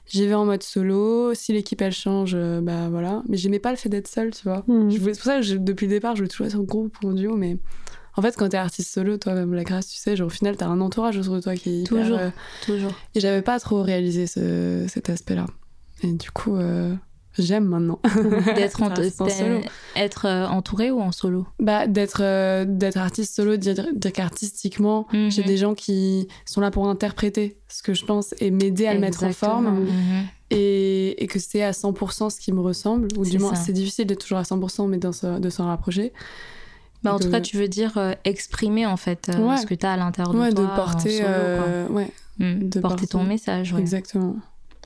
[0.07, 1.33] J'y vais en mode solo.
[1.33, 3.23] Si l'équipe elle change, bah voilà.
[3.27, 4.63] Mais j'aimais pas le fait d'être seule, tu vois.
[4.67, 4.91] Mhm.
[4.91, 7.07] C'est pour ça que je- depuis le départ, je voulais toujours être en groupe ou
[7.09, 7.35] en duo.
[7.35, 7.57] Mais
[8.15, 10.67] en fait, quand t'es artiste solo, toi-même, la grâce, tu sais, genre, au final, t'as
[10.67, 12.19] un entourage autour de toi qui est hyper, Toujours.
[12.65, 12.91] Toujours.
[13.15, 15.47] Et j'avais pas trop réalisé ce- cet aspect-là.
[16.03, 16.93] Et du coup, euh,
[17.37, 17.99] j'aime maintenant.
[18.55, 19.61] D'être en- solo.
[19.95, 21.45] être, euh, entouré ou en solo?
[21.59, 25.31] Bah, d'être euh, d'être artiste solo, dire, dire qu'artistiquement, Mhm.
[25.31, 28.93] j'ai des gens qui sont là pour interpréter ce que je pense et m'aider à
[28.93, 29.81] le mettre en forme.
[29.85, 30.25] Mhm.
[30.51, 33.07] Et, et que c'est à 100% ce qui me ressemble.
[33.17, 36.13] Ou du moins, c'est difficile d'être toujours à 100%, mais de s'en rapprocher.
[37.03, 39.57] Bah, en tout cas, tu veux dire euh, exprimer en fait euh, Ouais.
[39.57, 40.63] ce que tu as à l'intérieur de Ouais, toi.
[40.63, 41.17] de en porter.
[41.17, 41.35] solo, quoi.
[41.67, 43.73] euh, ouais, Mm, de porter ton message.
[43.77, 44.35] exactement.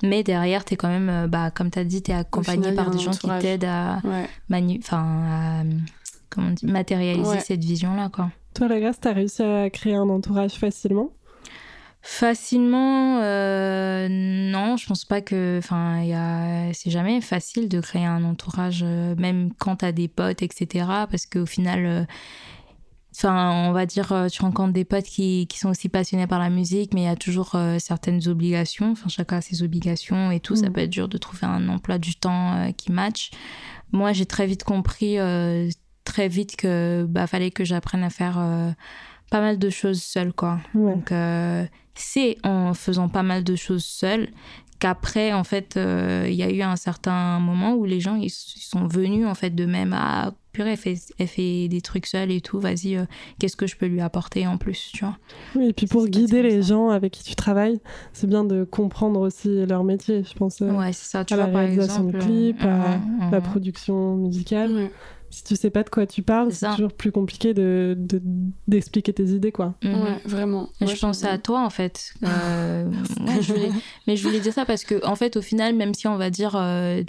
[0.03, 2.71] Mais derrière, tu es quand même, euh, bah, comme tu as dit, tu es accompagné
[2.73, 3.41] par des gens entourage.
[3.41, 4.27] qui t'aident à, Ouais.
[4.49, 5.63] manu- enfin, à,
[6.29, 7.39] comment dit, matérialiser Ouais.
[7.41, 8.09] cette vision-là.
[8.09, 8.31] quoi.
[8.53, 11.11] Toi, la grâce, t'as réussi à créer un entourage facilement?
[12.01, 15.57] Facilement, euh, non, je pense pas que.
[15.59, 19.91] Enfin, il y a- c'est jamais facile de créer un entourage, euh, même quand t'as
[19.91, 20.85] des potes, etc.
[21.11, 22.03] Parce qu'au final, euh,
[23.15, 26.39] enfin, on va dire, euh, tu rencontres des potes qui, qui sont aussi passionnés par
[26.39, 28.91] la musique, mais il y a toujours euh, certaines obligations.
[28.91, 30.55] Enfin, chacun a ses obligations et tout.
[30.55, 30.73] Ça Mm.
[30.73, 33.31] peut être dur de trouver un emploi du temps euh, qui match.
[33.91, 35.69] Moi, j'ai très vite compris, euh,
[36.05, 38.35] très vite que bah fallait que j'apprenne à faire
[39.31, 40.59] pas mal de choses seule, quoi.
[40.73, 40.93] Ouais.
[40.93, 41.11] Donc,
[41.95, 44.29] c'est en faisant pas mal de choses seule
[44.79, 48.27] qu'après, en fait, euh, il y a eu un certain moment où les gens, ils,
[48.27, 52.05] ils sont venus, en fait, de même à purée, elle fait, elle fait des trucs
[52.05, 53.05] seule et tout, vas-y, euh,
[53.39, 55.17] qu'est-ce que je peux lui apporter en plus, tu vois.
[55.55, 56.69] Oui, et puis pour guider les ça.
[56.69, 57.79] gens avec qui tu travailles,
[58.13, 60.61] c'est bien de comprendre aussi leur métier, je pense.
[60.61, 62.25] euh, Ouais, c'est ça, tu à la vois, par réalisation de exemple.
[62.25, 64.71] clips, à mhm, La production musicale.
[64.73, 64.91] Ouais.
[65.31, 68.19] Si tu sais pas de quoi tu parles, C'est toujours plus compliqué de de-
[68.67, 69.75] d'expliquer tes idées, quoi.
[69.83, 69.93] Mhm.
[70.01, 70.69] Ouais, vraiment.
[70.81, 72.13] Je pensais à toi en fait.
[72.23, 73.69] Euh, ouais, je voulais-
[74.07, 76.31] Mais je voulais dire ça parce que en fait au final même si on va
[76.31, 77.03] dire, euh,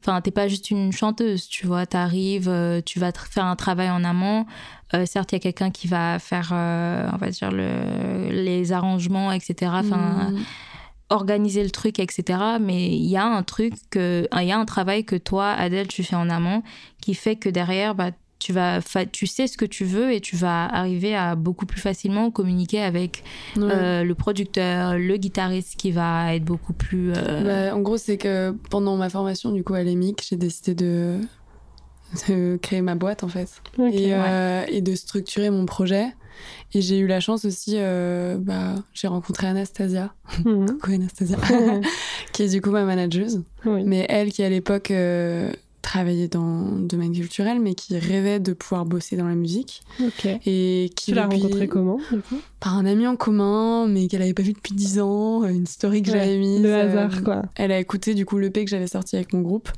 [0.00, 3.90] enfin t'es pas juste une chanteuse, tu vois, t'arrives, euh, tu vas faire un travail
[3.90, 4.46] en amont.
[4.94, 8.72] Euh, certes il y a quelqu'un qui va faire, euh, on va dire le, les
[8.72, 9.72] arrangements, etc.
[9.74, 10.44] Enfin Mhm.
[11.10, 12.38] organiser le truc, etc.
[12.60, 16.04] Mais il y a un truc il y a un travail que toi Adèle tu
[16.04, 16.62] fais en amont
[17.00, 20.20] qui fait que derrière bah tu vas, fa- tu sais ce que tu veux et
[20.20, 23.24] tu vas arriver à beaucoup plus facilement communiquer avec
[23.56, 23.62] Ouais.
[23.70, 27.12] euh, le producteur, le guitariste qui va être beaucoup plus.
[27.16, 30.74] euh, Bah, en gros, c'est que pendant ma formation, du coup, à l'EMIC, j'ai décidé
[30.74, 31.18] de...
[32.28, 33.48] de créer ma boîte, en fait.
[33.92, 36.06] Et, euh, et de structurer mon projet.
[36.72, 40.66] Et j'ai eu la chance aussi, euh, bah, j'ai rencontré Anastasia, Mhm.
[40.80, 41.36] coucou Anastasia,
[42.32, 43.42] qui est du coup ma manageuse.
[43.66, 43.82] oui.
[43.84, 45.50] Mais elle qui à l'époque euh,
[45.88, 49.80] travaillait dans le domaine culturel, mais qui rêvait de pouvoir bosser dans la musique.
[50.04, 50.26] Ok.
[50.46, 52.36] Et qui Tu l'as depuis- rencontré comment, du coup?
[52.60, 56.02] Par un ami en commun, mais qu'elle avait pas vu depuis 10 ans, une story
[56.02, 56.60] que Ouais, j'avais mise.
[56.62, 57.42] Le euh, hasard, quoi.
[57.54, 59.70] elle a écouté du coup l'EP que j'avais sorti avec mon groupe.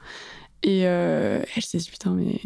[0.64, 2.40] Et euh, elle s'est dit putain, mais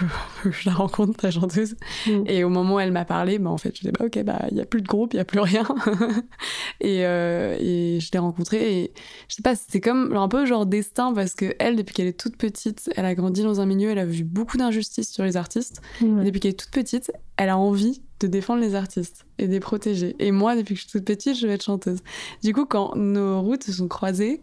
[0.50, 1.76] je la rencontre, ta chanteuse.
[2.06, 2.24] Mm.
[2.26, 4.46] Et au moment où elle m'a parlé, bah, en fait, je dis, bah, ok, bah,
[4.50, 5.64] il n'y a plus de groupe, il n'y a plus rien.
[6.80, 8.80] et, euh, et je l'ai rencontrée.
[8.82, 8.92] Et
[9.28, 12.18] je sais pas, c'était comme un peu genre destin parce que elle, depuis qu'elle est
[12.18, 15.36] toute petite, elle a grandi dans un milieu, elle a vu beaucoup d'injustices sur les
[15.36, 15.80] artistes.
[16.00, 16.24] Et Ouais.
[16.24, 19.60] depuis qu'elle est toute petite, elle a envie de défendre les artistes et de les
[19.60, 20.14] protéger.
[20.18, 21.98] Et moi, depuis que je suis toute petite, je vais être chanteuse.
[22.42, 24.42] Du coup, quand nos routes se sont croisées,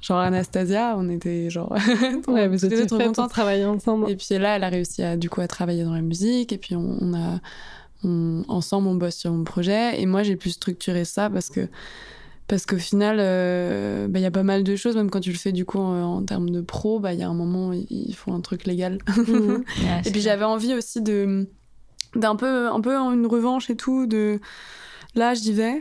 [0.00, 1.74] genre Anastasia, on était genre.
[2.28, 3.30] Les étiez deux trop contentes.
[3.30, 4.10] travailler ensemble.
[4.10, 6.52] Et puis là, elle a réussi à, du coup, à travailler dans la musique.
[6.52, 7.40] Et puis on, on a.
[8.04, 10.00] on- ensemble, on bosse sur mon projet.
[10.00, 11.68] Et moi, j'ai pu structurer ça parce que.
[12.48, 15.30] Parce qu'au final, euh, bah, il y a pas mal de choses, même quand tu
[15.30, 17.70] le fais du coup en, en termes de pro, bah, il y a un moment,
[17.72, 18.98] il faut un truc légal.
[19.16, 19.62] Mhm.
[20.04, 21.46] Et puis j'avais envie aussi de
[22.16, 24.40] d'un peu un peu une revanche et tout de
[25.14, 25.80] là j'y vais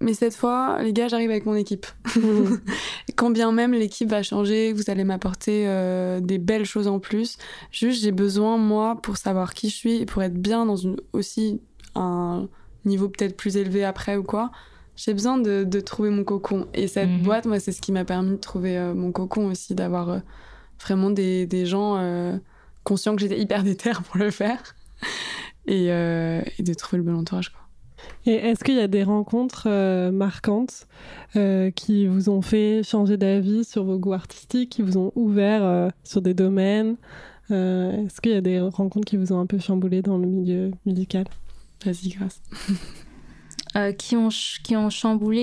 [0.00, 1.86] mais cette fois les gars j'arrive avec mon équipe.
[3.08, 6.98] Et quand bien même l'équipe va changer vous allez m'apporter euh, des belles choses en
[7.00, 7.36] plus
[7.70, 10.96] juste j'ai besoin moi pour savoir qui je suis et pour être bien dans une
[11.12, 11.60] aussi
[11.94, 12.48] un
[12.84, 14.50] niveau peut-être plus élevé après ou quoi
[14.96, 17.22] j'ai besoin de, de trouver mon cocon et cette Mhm.
[17.22, 20.18] boîte moi c'est ce qui m'a permis de trouver euh, mon cocon aussi d'avoir euh,
[20.82, 22.36] vraiment des, des gens euh,
[22.84, 24.62] conscients que j'étais hyper déter pour le faire
[25.66, 27.50] et, et de trouver le bon entourage.
[27.50, 27.60] Quoi.
[28.26, 30.86] Et est-ce qu'il y a des rencontres euh, marquantes
[31.36, 35.64] euh, qui vous ont fait changer d'avis sur vos goûts artistiques, qui vous ont ouvert
[35.64, 36.96] euh, sur des domaines
[37.50, 40.70] Est-ce qu'il y a des rencontres qui vous ont un peu chamboulé dans le milieu
[40.84, 41.24] musical?
[41.84, 42.42] Vas-y, grâce.
[43.76, 44.30] Euh, qui, ont,
[44.64, 45.40] qui ont chamboulé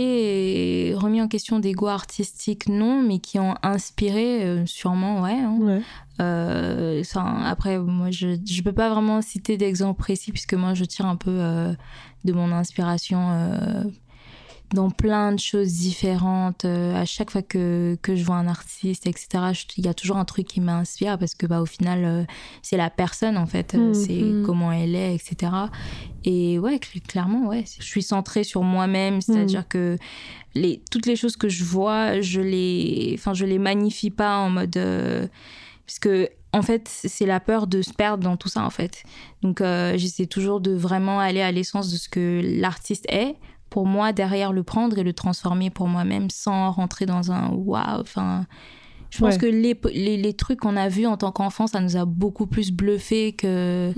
[0.89, 5.39] et remis en question des goûts artistiques, non, mais qui ont inspiré, euh, sûrement, ouais.
[5.39, 5.57] hein.
[5.61, 5.81] Ouais.
[6.19, 10.83] Euh, ça, après, moi, je ne peux pas vraiment citer d'exemple précis, puisque moi, je
[10.83, 11.73] tire un peu euh,
[12.25, 13.83] de mon inspiration euh,
[14.73, 16.65] dans plein de choses différentes.
[16.65, 19.27] Euh, à chaque fois que, que je vois un artiste, etc.,
[19.77, 22.23] il y a toujours un truc qui m'inspire, parce que bah, au final, euh,
[22.61, 23.73] c'est la personne, en fait.
[23.75, 23.93] Euh, Mhm.
[23.93, 25.51] C'est comment elle est, etc.
[26.25, 27.63] Et ouais, cl- clairement, ouais.
[27.79, 29.97] Je suis centrée sur moi-même, c'est-à-dire que
[30.55, 34.49] les, toutes les choses que je vois, je les, enfin, je les magnifie pas en
[34.49, 34.75] mode.
[34.77, 35.27] euh,
[35.85, 39.03] parce que, en fait, c'est la peur de se perdre dans tout ça, en fait.
[39.41, 43.35] Donc, euh, j'essaie toujours de vraiment aller à l'essence de ce que l'artiste est,
[43.77, 48.01] pour moi, derrière le prendre et le transformer pour moi-même sans rentrer dans un waouh.
[48.01, 48.47] Enfin,
[49.11, 49.39] je pense Ouais.
[49.39, 52.47] que les, les, les trucs qu'on a vus en tant qu'enfant, ça nous a beaucoup
[52.47, 53.93] plus bluffé que.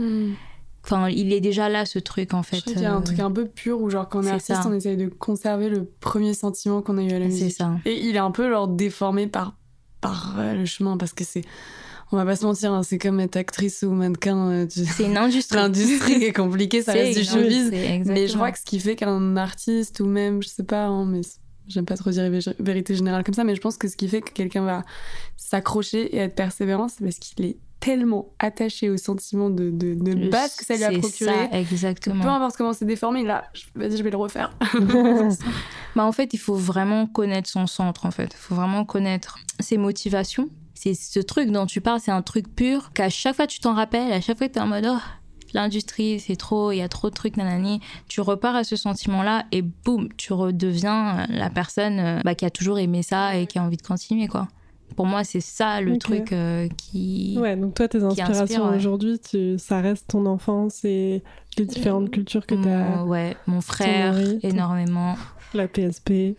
[0.84, 2.62] Enfin, il est déjà là, ce truc, en fait.
[2.76, 4.52] Je y a un euh, truc un peu pur où, genre, quand on est, c'est
[4.52, 4.70] artiste, ça.
[4.70, 7.52] on essaye de conserver le premier sentiment qu'on a eu à la C'est musique.
[7.54, 7.78] ça.
[7.86, 9.56] Et il est un peu, genre, déformé par,
[10.02, 11.44] par euh, le chemin parce que c'est.
[12.12, 14.50] On va pas se mentir, hein, c'est comme être actrice ou mannequin.
[14.50, 15.58] euh, tu- C'est une industrie.
[15.60, 17.72] L'industrie est compliquée, ça reste du showbiz.
[18.06, 21.06] Mais je crois que ce qui fait qu'un artiste ou même, je sais pas, hein,
[21.06, 21.22] mais
[21.68, 24.08] j'aime pas trop dire vé- vérité générale comme ça, mais je pense que ce qui
[24.08, 24.84] fait que quelqu'un va
[25.38, 30.56] s'accrocher et être persévérant, c'est parce qu'il est tellement attaché au sentiment de, de, base
[30.56, 31.32] que ça lui a procuré.
[31.32, 32.22] ça, exactement.
[32.24, 33.46] peu importe comment c'est déformé, là,
[33.76, 34.52] vas-y, je vais le refaire.
[35.96, 38.32] Bah, en fait, il faut vraiment connaître son centre, en fait.
[38.34, 40.50] Il faut vraiment connaître ses motivations.
[40.82, 43.74] C'est ce truc dont tu parles, c'est un truc pur qu'à chaque fois tu t'en
[43.74, 44.98] rappelles, à chaque fois tu es en mode oh,
[45.54, 47.82] l'industrie, c'est trop, il y a trop de trucs, nanani.
[48.08, 52.46] Tu repars à ce sentiment-là et boum, tu redeviens euh, la personne euh, bah, qui
[52.46, 54.48] a toujours aimé ça et qui a envie de continuer, quoi.
[54.96, 57.38] Pour moi, c'est ça le truc euh, qui.
[57.40, 58.76] Ouais, donc toi, tes inspirations inspire, ouais.
[58.78, 61.24] aujourd'hui, tu- ça reste ton enfance et
[61.58, 65.16] les différentes cultures que tu as, ouais, mon frère, ton- énormément.
[65.54, 66.38] la PSP.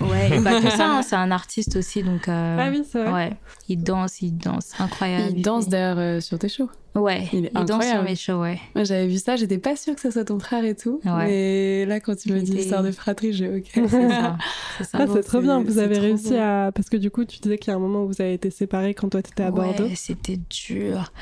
[0.00, 2.28] Ouais, bah que ça, hein, c'est un artiste aussi, donc.
[2.28, 3.12] euh, Ah oui, c'est vrai.
[3.12, 3.36] Ouais,
[3.68, 5.32] il danse, il danse, incroyable.
[5.36, 6.70] Il danse d'ailleurs euh, sur tes shows.
[6.94, 8.58] Ouais, Il est danse sur mes shows, ouais.
[8.74, 11.00] Moi, j'avais vu ça, j'étais pas sûre que ça soit ton frère et tout.
[11.04, 11.26] Ouais.
[11.26, 13.70] Mais là, quand tu me dis l'histoire de fratrie, j'ai ok.
[13.72, 14.36] C'est ça.
[14.78, 14.98] C'est ça.
[15.00, 15.62] Ah, bon, c'est trop bien.
[15.62, 16.36] Vous avez réussi beau.
[16.40, 16.70] à.
[16.74, 18.50] Parce que du coup, tu disais qu'il y a un moment où vous avez été
[18.50, 19.84] séparés quand toi, tu étais à Bordeaux.
[19.84, 21.12] Ouais, c'était dur.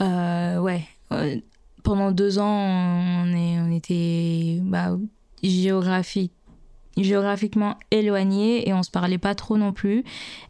[0.00, 0.82] Euh, ouais.
[1.12, 1.36] Euh,
[1.82, 2.46] pendant deux ans,
[3.24, 4.96] on, est, on était bah,
[5.42, 6.32] géographique,
[6.96, 10.04] géographiquement éloignés et on se parlait pas trop non plus.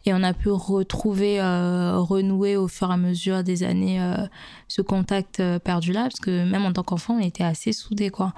[0.05, 4.25] Et on a pu retrouver, euh, renouer au fur et à mesure des années euh,
[4.67, 8.09] ce contact euh, perdu là, parce que même en tant qu'enfant, on était assez soudés,
[8.09, 8.33] quoi.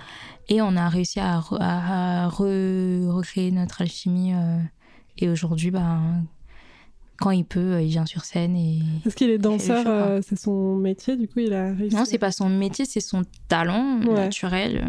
[0.47, 4.33] Et on a réussi à, à re- recréer notre alchimie.
[5.17, 5.99] et aujourd'hui, bah,
[7.19, 10.37] quand il peut, euh, il vient sur scène et Est-ce qu'il est danseur euh, C'est
[10.39, 11.95] son métier, du coup, il a réussi.
[11.95, 14.13] non, c'est pas son métier, c'est son talent Ouais.
[14.13, 14.85] naturel.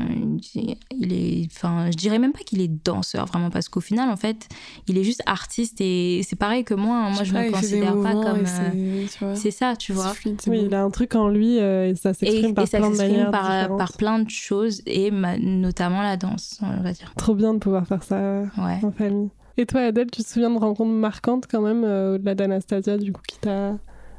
[0.55, 4.09] Il- Il est, enfin, je dirais même pas qu'il est danseur vraiment, parce qu'au final,
[4.11, 4.49] en fait,
[4.89, 6.97] il est juste artiste et c'est pareil que moi.
[6.97, 7.11] hein.
[7.11, 8.45] Moi, je me il fait des considère pas comme.
[8.47, 10.15] euh, c'est- ça, tu vois.
[10.15, 12.79] fluide, Oui, il a un truc en lui euh, et ça s'exprime par et ça
[12.79, 16.93] plein de manières par, par plein de choses et ma- notamment la danse, on va
[16.93, 17.13] dire.
[17.17, 18.79] Trop bien de pouvoir faire ça euh, Ouais.
[18.83, 19.29] en famille.
[19.61, 23.13] Et toi, Adèle, tu te souviens de rencontres marquantes quand même, euh, au-delà d'Anastasia, du
[23.13, 23.77] coup, qui t'a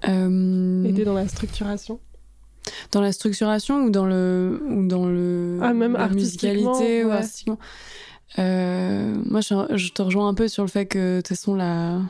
[0.08, 2.00] Euh, aidé dans la structuration?
[2.92, 7.10] Dans la structuration ou dans le ou dans le Ah, même la artistiquement, musicalité ou
[7.10, 7.58] ouais.
[8.38, 11.56] Euh, moi, je, je te rejoins un peu sur le fait que de toute façon
[11.56, 12.02] la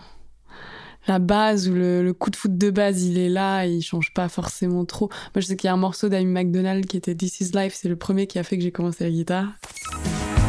[1.08, 4.14] la base ou le, le coup de foot de base, il est là, il change
[4.14, 5.08] pas forcément trop.
[5.34, 7.74] Moi, je sais qu'il y a un morceau d'Amy McDonald qui était This Is Life,
[7.76, 9.48] c'est le premier qui a fait que j'ai commencé la guitare.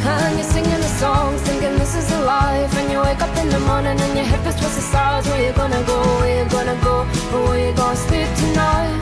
[0.05, 2.72] And you're singing a song, thinking this is a life.
[2.78, 5.26] And you wake up in the morning and your hip is twisted sides.
[5.28, 5.98] Where you gonna go?
[6.20, 7.07] Where you gonna go?
[7.34, 9.00] Or where you gonna sleep tonight?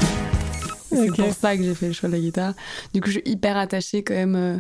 [0.92, 1.16] C'est Ok.
[1.16, 2.53] pour ça que j'ai fait le choix de la guitare.
[2.92, 4.59] Du coup, je suis hyper attachée quand même euh,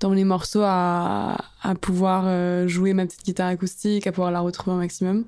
[0.00, 4.40] dans les morceaux à, à pouvoir euh, jouer ma petite guitare acoustique, à pouvoir la
[4.40, 5.24] retrouver un maximum.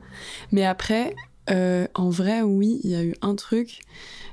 [0.52, 1.14] Mais après,
[1.50, 3.80] euh, en vrai, oui, il y a eu un truc.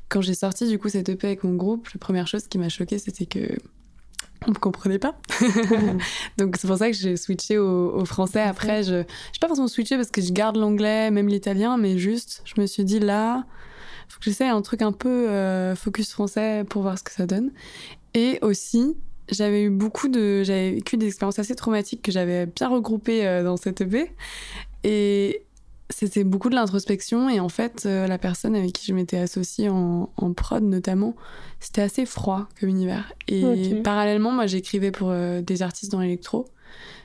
[0.09, 2.69] Quand j'ai sorti du coup cette EP avec mon groupe, la première chose qui m'a
[2.69, 3.57] choquée, c'était que
[4.45, 5.15] on me comprenait pas.
[6.37, 8.41] Donc c'est pour ça que j'ai switché au, au français.
[8.41, 12.41] Après, je j'ai pas forcément switché parce que je garde l'anglais, même l'italien, mais juste,
[12.45, 13.45] je me suis dit là,
[14.07, 17.25] faut que j'essaie un truc un peu euh, focus français pour voir ce que ça
[17.25, 17.51] donne.
[18.13, 18.95] Et aussi,
[19.29, 23.43] j'avais eu beaucoup de, j'avais vécu des expériences assez traumatiques que j'avais bien regroupées euh,
[23.43, 24.11] dans cette EP.
[24.83, 25.43] Et
[25.89, 27.29] c'était beaucoup de l'introspection.
[27.29, 31.15] Et en fait, euh, la personne avec qui je m'étais associée en, en prod notamment,
[31.59, 33.13] c'était assez froid comme univers.
[33.27, 33.41] Et
[33.83, 36.45] parallèlement, moi, j'écrivais pour euh, des artistes dans l'électro.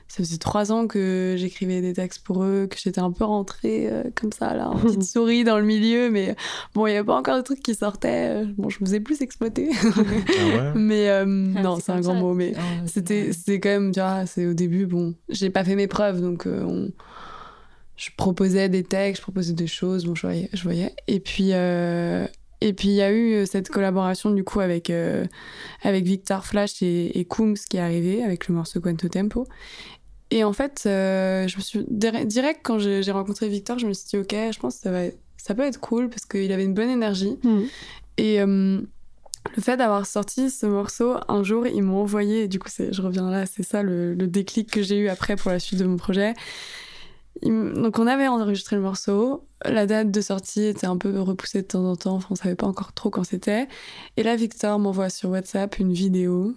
[0.09, 3.87] Ça faisait trois ans que j'écrivais des textes pour eux, que j'étais un peu rentrée
[3.89, 6.35] euh, comme ça, là, en petite souris dans le milieu, mais
[6.75, 8.43] bon, il n'y avait pas encore de trucs qui sortaient.
[8.57, 9.71] Bon, je me faisais plus exploiter.
[9.73, 11.23] Ah ouais mais euh,
[11.55, 12.19] Ah, non, c'est un comme grand ça.
[12.19, 15.49] mot, mais Oh, c'était c'est- c'était quand même, tu vois, c'est au début, bon, j'ai
[15.49, 16.91] pas fait mes preuves, donc euh, on-
[17.95, 20.49] je proposais des textes, je proposais des choses, bon, je voyais.
[20.53, 20.93] Je voyais.
[21.07, 21.49] Et puis.
[21.53, 22.27] euh,
[22.65, 25.25] Et puis il y a eu euh, cette collaboration du coup avec, euh,
[25.81, 29.45] avec Victor Flash et, et Kungs qui est arrivé avec le morceau Quanto Tempo.
[30.31, 33.91] Et en fait, euh, je me suis dir- direct quand j'ai rencontré Victor, je me
[33.93, 35.01] suis dit ok, je pense que ça, va,
[35.35, 37.37] ça peut être cool parce qu'il avait une bonne énergie.
[37.43, 37.63] Hmm.
[38.17, 42.69] Et le fait d'avoir sorti ce morceau, un jour, ils m'ont envoyé, et du coup,
[42.69, 45.79] je reviens là, c'est ça le, le déclic que j'ai eu après pour la suite
[45.79, 46.33] de mon projet.
[47.41, 49.47] Donc, on avait enregistré le morceau.
[49.65, 52.55] La date de sortie était un peu repoussée de temps en temps, enfin, on savait
[52.55, 53.67] pas encore trop quand c'était.
[54.17, 56.55] Et là, Victor m'envoie sur WhatsApp une vidéo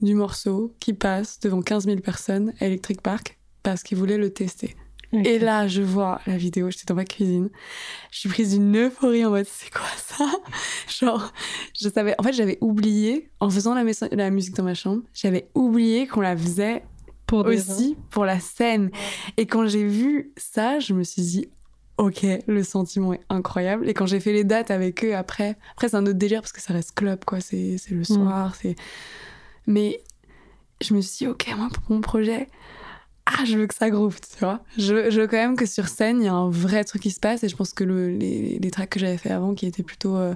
[0.00, 4.30] du morceau qui passe devant 15 000 personnes à Electric Park parce qu'il voulait le
[4.30, 4.76] tester.
[5.12, 7.48] Et là, je vois la vidéo, j'étais dans ma cuisine.
[8.10, 10.26] Je suis prise d'une euphorie en mode, c'est quoi ça?
[11.00, 11.32] Genre,
[11.80, 12.14] je savais.
[12.18, 16.36] En fait, j'avais oublié, en faisant la musique dans ma chambre, j'avais oublié qu'on la
[16.36, 16.82] faisait
[17.28, 18.90] pour aussi pour la scène.
[19.36, 21.48] Et quand j'ai vu ça, je me suis dit,
[21.98, 23.88] ok, le sentiment est incroyable.
[23.88, 26.52] Et quand j'ai fait les dates avec eux après, après c'est un autre délire parce
[26.52, 27.40] que ça reste club, quoi.
[27.40, 28.74] C'est le soir, c'est.
[29.66, 30.00] Mais
[30.80, 32.48] je me suis dit, ok, moi, pour mon projet,
[33.26, 34.60] ah, je veux que ça groove, tu vois.
[34.78, 37.02] Je, veux- je veux quand même que sur scène, il y a un vrai truc
[37.02, 37.44] qui se passe.
[37.44, 40.16] Et je pense que le- les, les tracks que j'avais fait avant, qui étaient plutôt
[40.16, 40.34] euh,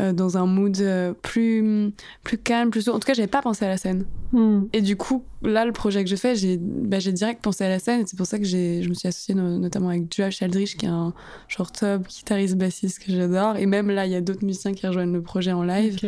[0.00, 1.92] euh, dans un mood euh, plus,
[2.24, 2.88] plus calme, plus.
[2.88, 4.04] En tout cas, j'avais pas pensé à la scène.
[4.32, 4.62] Hmm.
[4.72, 7.78] Et du coup, là, le projet que je fais, j'ai bah, direct pensé à la
[7.78, 8.04] scène.
[8.06, 10.88] C'est pour ça que je me suis associée no- notamment avec Josh Aldrich, qui est
[10.88, 11.14] un
[11.48, 13.56] genre top guitariste bassiste que j'adore.
[13.56, 15.98] Et même là, il y a d'autres musiciens qui rejoignent le projet en live.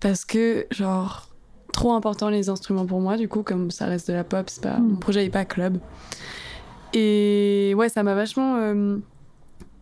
[0.00, 1.28] Parce que, genre,
[1.72, 4.62] trop important les instruments pour moi, du coup, comme ça reste de la pop, c'est
[4.62, 4.88] pas, Mm.
[4.88, 5.78] mon projet n'est pas club.
[6.94, 8.98] Et ouais, ça m'a vachement euh,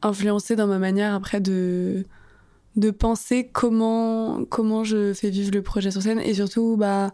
[0.03, 2.05] influencé dans ma manière après de,
[2.77, 6.21] de penser comment, comment je fais vivre le projet sur scène.
[6.21, 7.13] Et surtout, bah,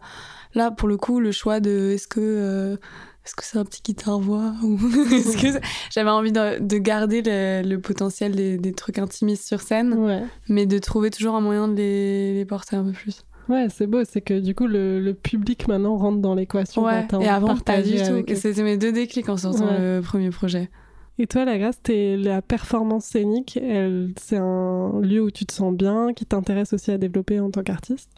[0.55, 2.21] là, pour le coup, le choix de est-ce que.
[2.21, 2.77] euh,
[3.25, 4.77] est-ce que c'est un petit guitare-voix ou
[5.15, 5.61] est-ce que
[5.93, 10.23] j'avais envie de, de garder le, le potentiel des, des trucs intimistes sur scène, Ouais.
[10.49, 13.23] mais de trouver toujours un moyen de les, les porter un peu plus.
[13.49, 16.83] Ouais, c'est beau, c'est que du coup le, le public maintenant rentre dans l'équation.
[16.85, 18.25] Ouais, t'as et avant, pas du tout.
[18.35, 19.79] c'était mes deux déclics en sortant Ouais.
[19.79, 20.69] le premier projet.
[21.19, 23.59] Et toi, la grâce, la performance scénique,
[24.17, 27.63] c'est un lieu où tu te sens bien, qui t'intéresse aussi à développer en tant
[27.63, 28.11] qu'artiste?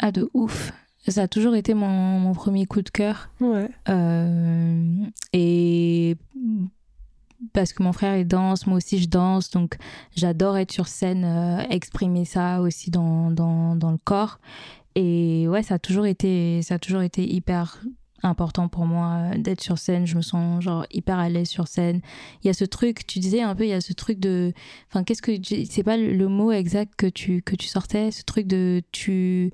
[0.00, 0.72] Ah, de ouf.
[1.08, 3.30] Ça a toujours été mon, mon premier coup de cœur.
[3.40, 3.68] Ouais.
[3.88, 6.16] Euh, et
[7.52, 9.76] parce que mon frère il danse, moi aussi je danse, donc
[10.16, 14.40] j'adore être sur scène, euh, exprimer ça aussi dans, dans, dans le corps.
[14.96, 17.80] Et ouais, ça a toujours été, ça a toujours été hyper
[18.26, 20.06] important pour moi d'être sur scène.
[20.06, 22.00] Je me sens genre hyper à l'aise sur scène.
[22.42, 24.52] Il y a ce truc, tu disais un peu, il y a ce truc de,
[24.90, 25.32] enfin qu'est-ce que,
[25.70, 29.52] c'est pas le, mot exact que tu que tu sortais, ce truc de tu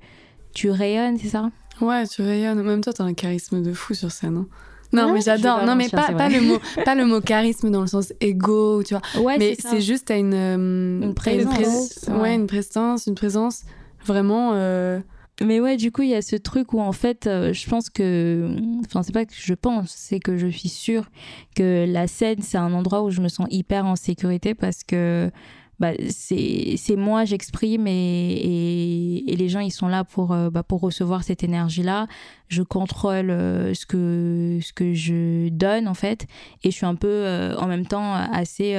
[0.53, 1.49] tu rayonnes, c'est ça?
[1.81, 2.61] Ouais, tu rayonnes.
[2.61, 4.37] Même toi, t'as un charisme de fou sur scène.
[4.37, 4.47] hein.
[4.91, 5.65] Non, mais j'adore.
[5.65, 8.93] Non, mais pas, pas le mot, pas le mot charisme dans le sens égo, tu
[8.93, 9.23] vois.
[9.23, 11.95] Ouais, mais c'est juste, t'as une, euh, Une présence.
[12.07, 12.13] ouais.
[12.13, 12.35] Ouais.
[12.35, 13.63] une présence, une présence
[14.05, 14.51] vraiment.
[14.53, 14.99] euh,
[15.41, 17.89] Mais ouais, du coup, il y a ce truc où en fait, euh, je pense
[17.89, 18.55] que.
[18.85, 21.09] Enfin, c'est pas que je pense, c'est que je suis sûre
[21.55, 25.31] que la scène, c'est un endroit où je me sens hyper en sécurité parce que
[25.79, 27.91] bah, c'est moi, j'exprime et,
[28.33, 32.07] et, et les gens, ils sont là pour, euh, bah, pour recevoir cette énergie-là.
[32.47, 36.27] Je contrôle euh, ce, que, ce que je donne, en fait.
[36.63, 38.75] Et je suis un peu, euh, en même temps, assez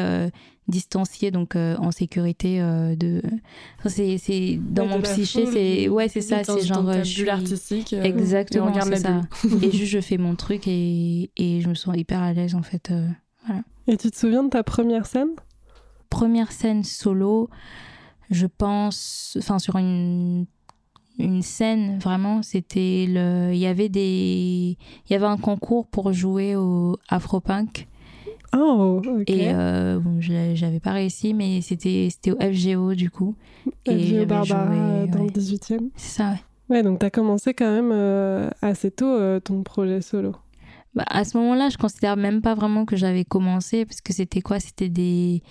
[0.67, 3.21] distanciée, donc en sécurité de...
[3.79, 5.89] Enfin, c'est c'est- dans Ouais, mon psyché, c'est...
[5.89, 6.91] Ouais, c'est ça, c'est genre...
[6.93, 7.93] je suis- artistique.
[7.93, 9.21] Exactement, c'est ça.
[9.63, 12.63] et juste, je fais mon truc et, et je me sens hyper à l'aise, en
[12.63, 12.91] fait.
[12.93, 13.07] euh.
[13.87, 15.29] Et tu te souviens de ta première scène?
[16.15, 17.49] Première scène solo,
[18.31, 20.47] je pense, enfin sur une
[21.19, 26.13] une scène vraiment, c'était le, il y avait des, il y avait un concours pour
[26.13, 27.87] jouer au Afropunk
[28.57, 29.29] Oh, ok.
[29.29, 33.35] et euh, bon, j'avais pas réussi, mais c'était c'était au FGO du coup.
[33.87, 35.27] et Barbara joué, euh, dans ouais.
[35.35, 35.91] le 18e.
[35.97, 36.31] C'est ça.
[36.31, 36.39] Ouais.
[36.77, 40.35] Ouais, donc t'as commencé quand même euh, assez tôt euh, ton projet solo.
[40.95, 44.41] Bah, à ce moment-là, je considère même pas vraiment que j'avais commencé parce que c'était
[44.41, 44.61] quoi?
[44.61, 45.43] C'était des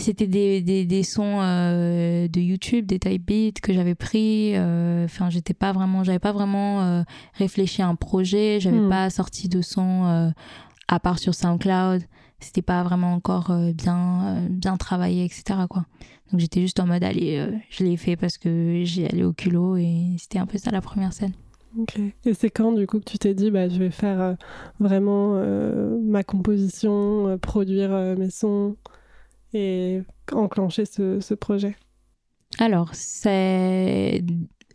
[0.00, 4.52] c'était des, des, des sons euh, de YouTube, des type beats que j'avais pris.
[4.56, 7.02] euh, Enfin, j'étais pas vraiment, j'avais pas vraiment euh,
[7.34, 8.58] réfléchi à un projet.
[8.60, 8.88] J'avais Hmm.
[8.88, 10.30] pas sorti de son euh,
[10.88, 12.02] à part sur SoundCloud.
[12.40, 15.60] C'était pas vraiment encore euh, bien euh, bien travaillé, etc.
[15.68, 15.84] Quoi.
[16.30, 19.32] Donc j'étais juste en mode allez, euh, je l'ai fait parce que j'ai allé au
[19.32, 21.32] culot et c'était un peu ça la première scène.
[21.78, 22.00] Ok.
[22.24, 24.34] Et c'est quand du coup que tu t'es dit bah je vais faire euh,
[24.80, 28.76] vraiment euh, ma composition, euh, produire euh, mes sons?
[29.54, 31.76] Et enclencher ce, ce projet
[32.58, 34.24] Alors, c'est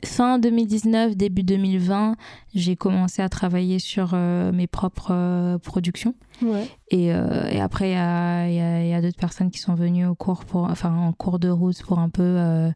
[0.04, 2.16] fin 2019, début 2020,
[2.54, 6.14] j'ai commencé à travailler sur euh, mes propres euh, productions.
[6.42, 6.68] Ouais.
[6.92, 9.60] Et, euh, et après, il y a, y a- il y a d'autres personnes qui
[9.60, 12.72] sont venues au cours pour, enfin, en cours de route pour un peu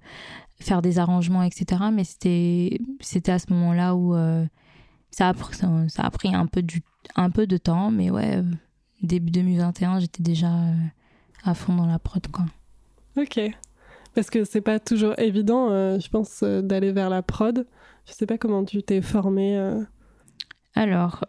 [0.59, 1.83] faire des arrangements, etc.
[1.93, 2.79] Mais c'était,
[3.27, 4.15] à ce moment-là où
[5.11, 5.69] ça, a, pris- ça,
[6.03, 6.81] a pris un peu, du,
[7.15, 7.91] un peu de temps.
[7.91, 8.41] Mais ouais,
[9.03, 10.49] début 2021, j'étais déjà
[11.43, 12.45] à fond dans la prod, quoi.
[13.17, 13.39] Ok.
[14.15, 17.65] Parce que c'est pas toujours évident, euh, je pense, euh, d'aller vers la prod.
[18.05, 19.57] Je sais pas comment tu t'es formé.
[19.57, 19.81] euh.
[20.75, 21.23] Alors,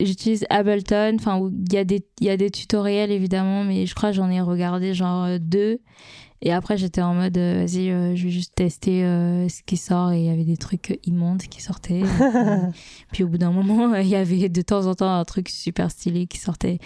[0.00, 1.16] j'utilise Ableton.
[1.18, 4.30] Enfin, il y, a des- y a des tutoriels évidemment, mais je crois que j'en
[4.30, 5.78] ai regardé genre deux.
[6.42, 10.12] Et après, j'étais en mode, vas-y, euh, je vais juste tester euh, ce qui sort.
[10.12, 12.00] Et il y avait des trucs immondes qui sortaient.
[13.12, 15.90] Puis au bout d'un moment, il y avait de temps en temps un truc super
[15.90, 16.78] stylé qui sortait.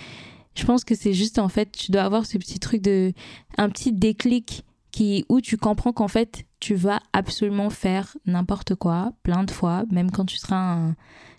[0.55, 3.13] Je pense que c'est juste en fait, tu dois avoir ce petit truc de.
[3.59, 9.13] un petit déclic qui, où tu comprends qu'en fait, tu vas absolument faire n'importe quoi,
[9.25, 10.97] plein de fois, même quand tu seras un.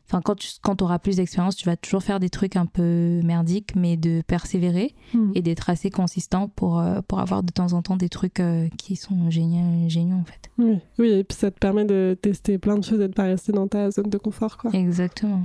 [0.08, 3.22] Enfin, quand tu quand auras plus d'expérience, tu vas toujours faire des trucs un peu
[3.24, 5.32] merdiques, mais de persévérer Hmm.
[5.34, 8.68] et d'être assez consistant pour, euh, pour avoir de temps en temps des trucs euh,
[8.78, 10.52] qui sont géniaux, géniaux en fait.
[10.60, 10.78] Oui.
[11.00, 13.52] oui, et puis ça te permet de tester plein de choses et de pas rester
[13.52, 14.58] dans ta zone de confort.
[14.58, 14.70] Quoi.
[14.74, 15.44] Exactement.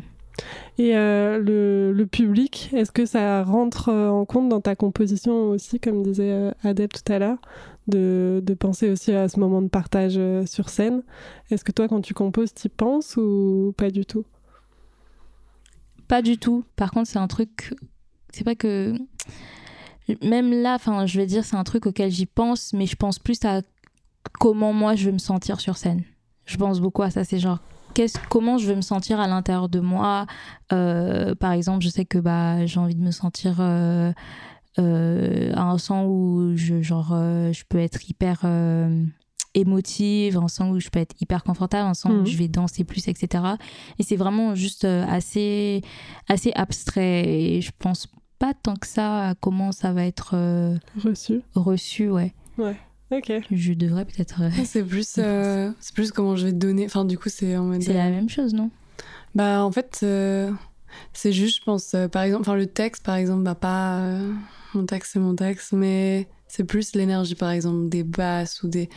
[0.78, 5.78] Et euh, le, public, est-ce que ça rentre euh, en compte dans ta composition aussi,
[5.78, 7.38] comme disait euh, Adèle tout à l'heure,
[7.86, 11.02] de, penser aussi à ce moment de partage sur scène?
[11.50, 14.24] Est-ce que toi, quand tu composes, t'y penses ou pas du tout?
[16.08, 16.64] Pas du tout.
[16.76, 17.74] Par contre, c'est un truc.
[18.32, 18.94] C'est pas que.
[20.22, 23.44] Même là, je vais dire, c'est un truc auquel j'y pense, mais je pense plus
[23.44, 23.62] à
[24.40, 26.02] comment moi je veux me sentir sur scène.
[26.46, 27.22] Je pense beaucoup à ça.
[27.22, 27.60] C'est genre,
[28.28, 30.26] comment je veux me sentir à l'intérieur de moi.
[30.72, 34.12] Euh, par exemple, je sais que bah, j'ai envie de me sentir euh,
[34.78, 38.44] euh, à un sens où je, genre, euh, je peux être hyper
[39.54, 42.20] émotive, un sens où je peux être hyper confortable, un sens Mhm.
[42.22, 43.44] où je vais danser plus, etc.
[43.98, 45.82] Et c'est vraiment juste assez,
[46.28, 47.24] assez abstrait.
[47.28, 48.06] Et je pense
[48.38, 50.34] pas tant que ça à comment ça va être
[51.04, 52.32] Reçu reçu, ouais.
[53.12, 53.32] Ok.
[53.50, 54.42] Je devrais peut-être.
[54.42, 56.86] euh, C'est plus, euh, c'est plus comment je vais te donner.
[56.86, 57.82] Enfin, du coup, c'est en mode.
[57.82, 58.70] C'est la même chose, non?
[59.34, 60.50] Bah, en fait, euh,
[61.12, 63.98] c'est juste, je pense, euh, par exemple, enfin, le texte, par exemple, bah, pas.
[64.00, 64.32] euh,
[64.74, 68.88] mon texte, c'est mon texte, mais c'est plus l'énergie, par exemple, des basses ou des.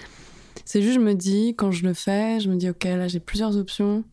[0.66, 3.20] C'est juste, je me dis, quand je le fais, je me dis, ok, là, j'ai
[3.20, 4.04] plusieurs options.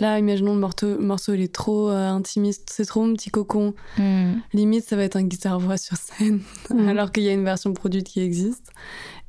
[0.00, 3.74] Là, imaginons le morceau, morceau il est trop euh, intimiste, c'est trop mon petit cocon.
[3.96, 4.34] Hmm.
[4.52, 6.88] Limite, ça va être un guitare-voix sur scène, Mhm.
[6.88, 8.72] alors qu'il y a une version produite qui existe.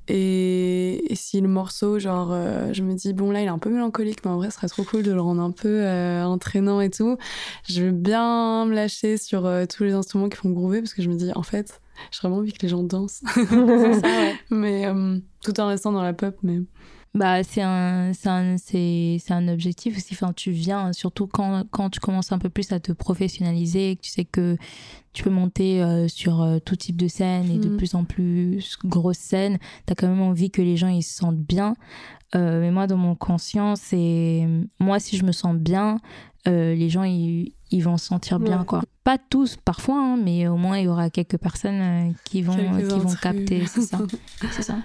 [0.08, 3.58] Et, et si le morceau, genre, euh, je me dis, bon, là, il est un
[3.58, 6.24] peu mélancolique, mais en vrai, ce serait trop cool de le rendre un peu euh,
[6.24, 7.18] entraînant et tout.
[7.68, 11.02] Je veux bien me lâcher sur euh, tous les instruments qui font groover, parce que
[11.02, 11.82] je me dis, en fait,
[12.12, 13.22] j'ai vraiment envie que les gens dansent.
[13.34, 14.36] Ça, ouais.
[14.52, 14.86] mais
[15.42, 16.60] tout en restant dans la pop, mais.
[17.16, 20.14] Bah, c'est un, c'est un, c'est, c'est un objectif aussi.
[20.14, 24.02] Enfin, tu viens, surtout quand, quand tu commences un peu plus à te professionnaliser, que
[24.02, 24.58] tu sais que
[25.14, 27.78] tu peux monter euh, sur euh, tout type de scène et de Mhm.
[27.78, 29.60] plus en plus grosses scènes.
[29.88, 31.76] Tu as quand même envie que les gens ils se sentent bien.
[32.36, 34.46] Euh, mais moi, dans mon conscient, c'est
[34.82, 36.00] moi, si je me sens bien,
[36.46, 38.66] les gens ils, ils vont se sentir bien, Ouais.
[38.66, 38.82] quoi.
[39.06, 42.88] pas tous parfois, hein, mais au moins il y aura quelques personnes qui vont, Quelques
[42.94, 44.00] qui vont capter, c'est ça.
[44.52, 44.76] c'est ça.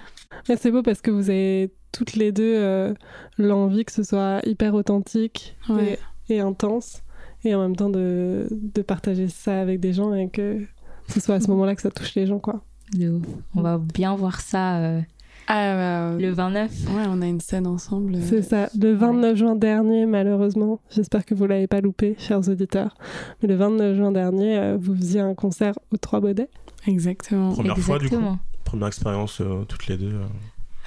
[0.55, 2.93] C'est beau parce que vous avez toutes les deux euh,
[3.37, 5.99] l'envie que ce soit hyper authentique Ouais.
[6.29, 7.01] et, et intense,
[7.43, 10.59] et en même temps de, de partager ça avec des gens et que
[11.07, 12.61] ce soit à ce moment-là que ça touche les gens, quoi.
[12.97, 13.25] De ouf.
[13.55, 14.99] On va bien voir ça euh,
[15.47, 16.71] Ah, bah, le 29.
[16.95, 18.15] Ouais, on a une scène ensemble.
[18.15, 18.69] euh, C'est ça.
[18.79, 22.95] Le 29 juin dernier, malheureusement, j'espère que vous l'avez pas loupé, chers auditeurs,
[23.41, 26.49] mais le 29 juin dernier, euh, vous faisiez un concert aux Trois Baudets.
[26.87, 27.51] Exactement.
[27.53, 28.15] Première fois, du coup.
[28.71, 30.27] Première expérience euh, toutes les deux euh,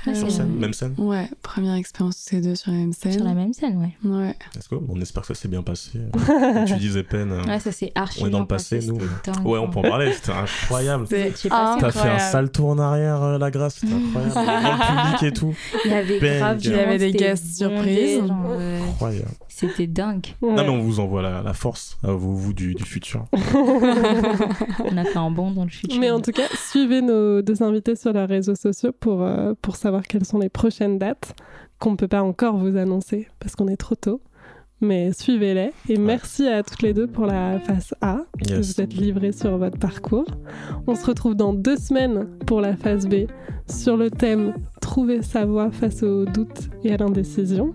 [0.06, 0.94] Ah, sur scène, même scène.
[0.98, 3.12] Ouais, première expérience tous ces deux sur la même scène.
[3.12, 4.08] Sur la même scène, ouais.
[4.10, 4.34] Ouais.
[4.54, 4.82] Let's go.
[4.88, 5.98] On espère que ça s'est bien passé.
[6.26, 7.30] Comme tu disais, Pen.
[7.32, 8.98] euh, Ouais, ça c'est archi on est dans le passé, passé, nous.
[8.98, 10.12] dingue, Ouais, on peut en parler.
[10.12, 10.32] C'était
[10.64, 11.06] incroyable.
[11.08, 13.76] T'as fait un sale tour en arrière, euh, la grâce.
[13.76, 14.34] C'était incroyable.
[14.36, 15.54] Le public et tout.
[15.84, 16.38] Il y avait Bang.
[16.38, 18.20] grave Il y avait des guests surprises.
[18.50, 19.28] euh, Incroyable.
[19.48, 20.26] C'était dingue.
[20.42, 23.24] Non, mais on vous envoie la, la force à vous, vous du, du futur.
[23.44, 25.98] On a fait un bond dans le futur.
[26.00, 29.76] Mais en tout cas, suivez nos deux invités sur leurs réseaux sociaux pour, euh, pour
[29.76, 31.34] savoir quelles sont les prochaines dates
[31.78, 34.20] qu'on ne peut pas encore vous annoncer parce qu'on est trop tôt.
[34.80, 35.72] Mais suivez-les.
[35.88, 38.18] Et merci à toutes les deux pour la phase A.
[38.46, 38.58] Yes.
[38.74, 40.26] Vous êtes livrés sur votre parcours.
[40.86, 43.26] On se retrouve dans deux semaines pour la phase B
[43.68, 47.72] sur le thème Trouver sa voie face aux doutes et à l'indécision.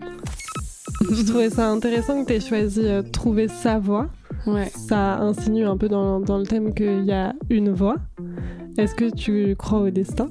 [1.10, 4.10] Je trouvais ça intéressant que tu aies choisi euh, Trouver sa voie.
[4.54, 4.72] Ouais.
[4.76, 7.98] Ça insinue un peu dans, dans le thème qu'il y a une voie.
[8.78, 10.30] Est-ce que tu crois au destin?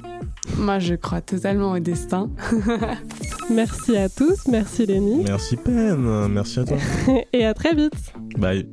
[0.56, 2.30] Moi, je crois totalement au destin.
[3.50, 6.28] Merci à tous, merci Lénie, Merci, Pen.
[6.28, 6.76] Merci à toi.
[7.32, 8.68] et à très vite Bye.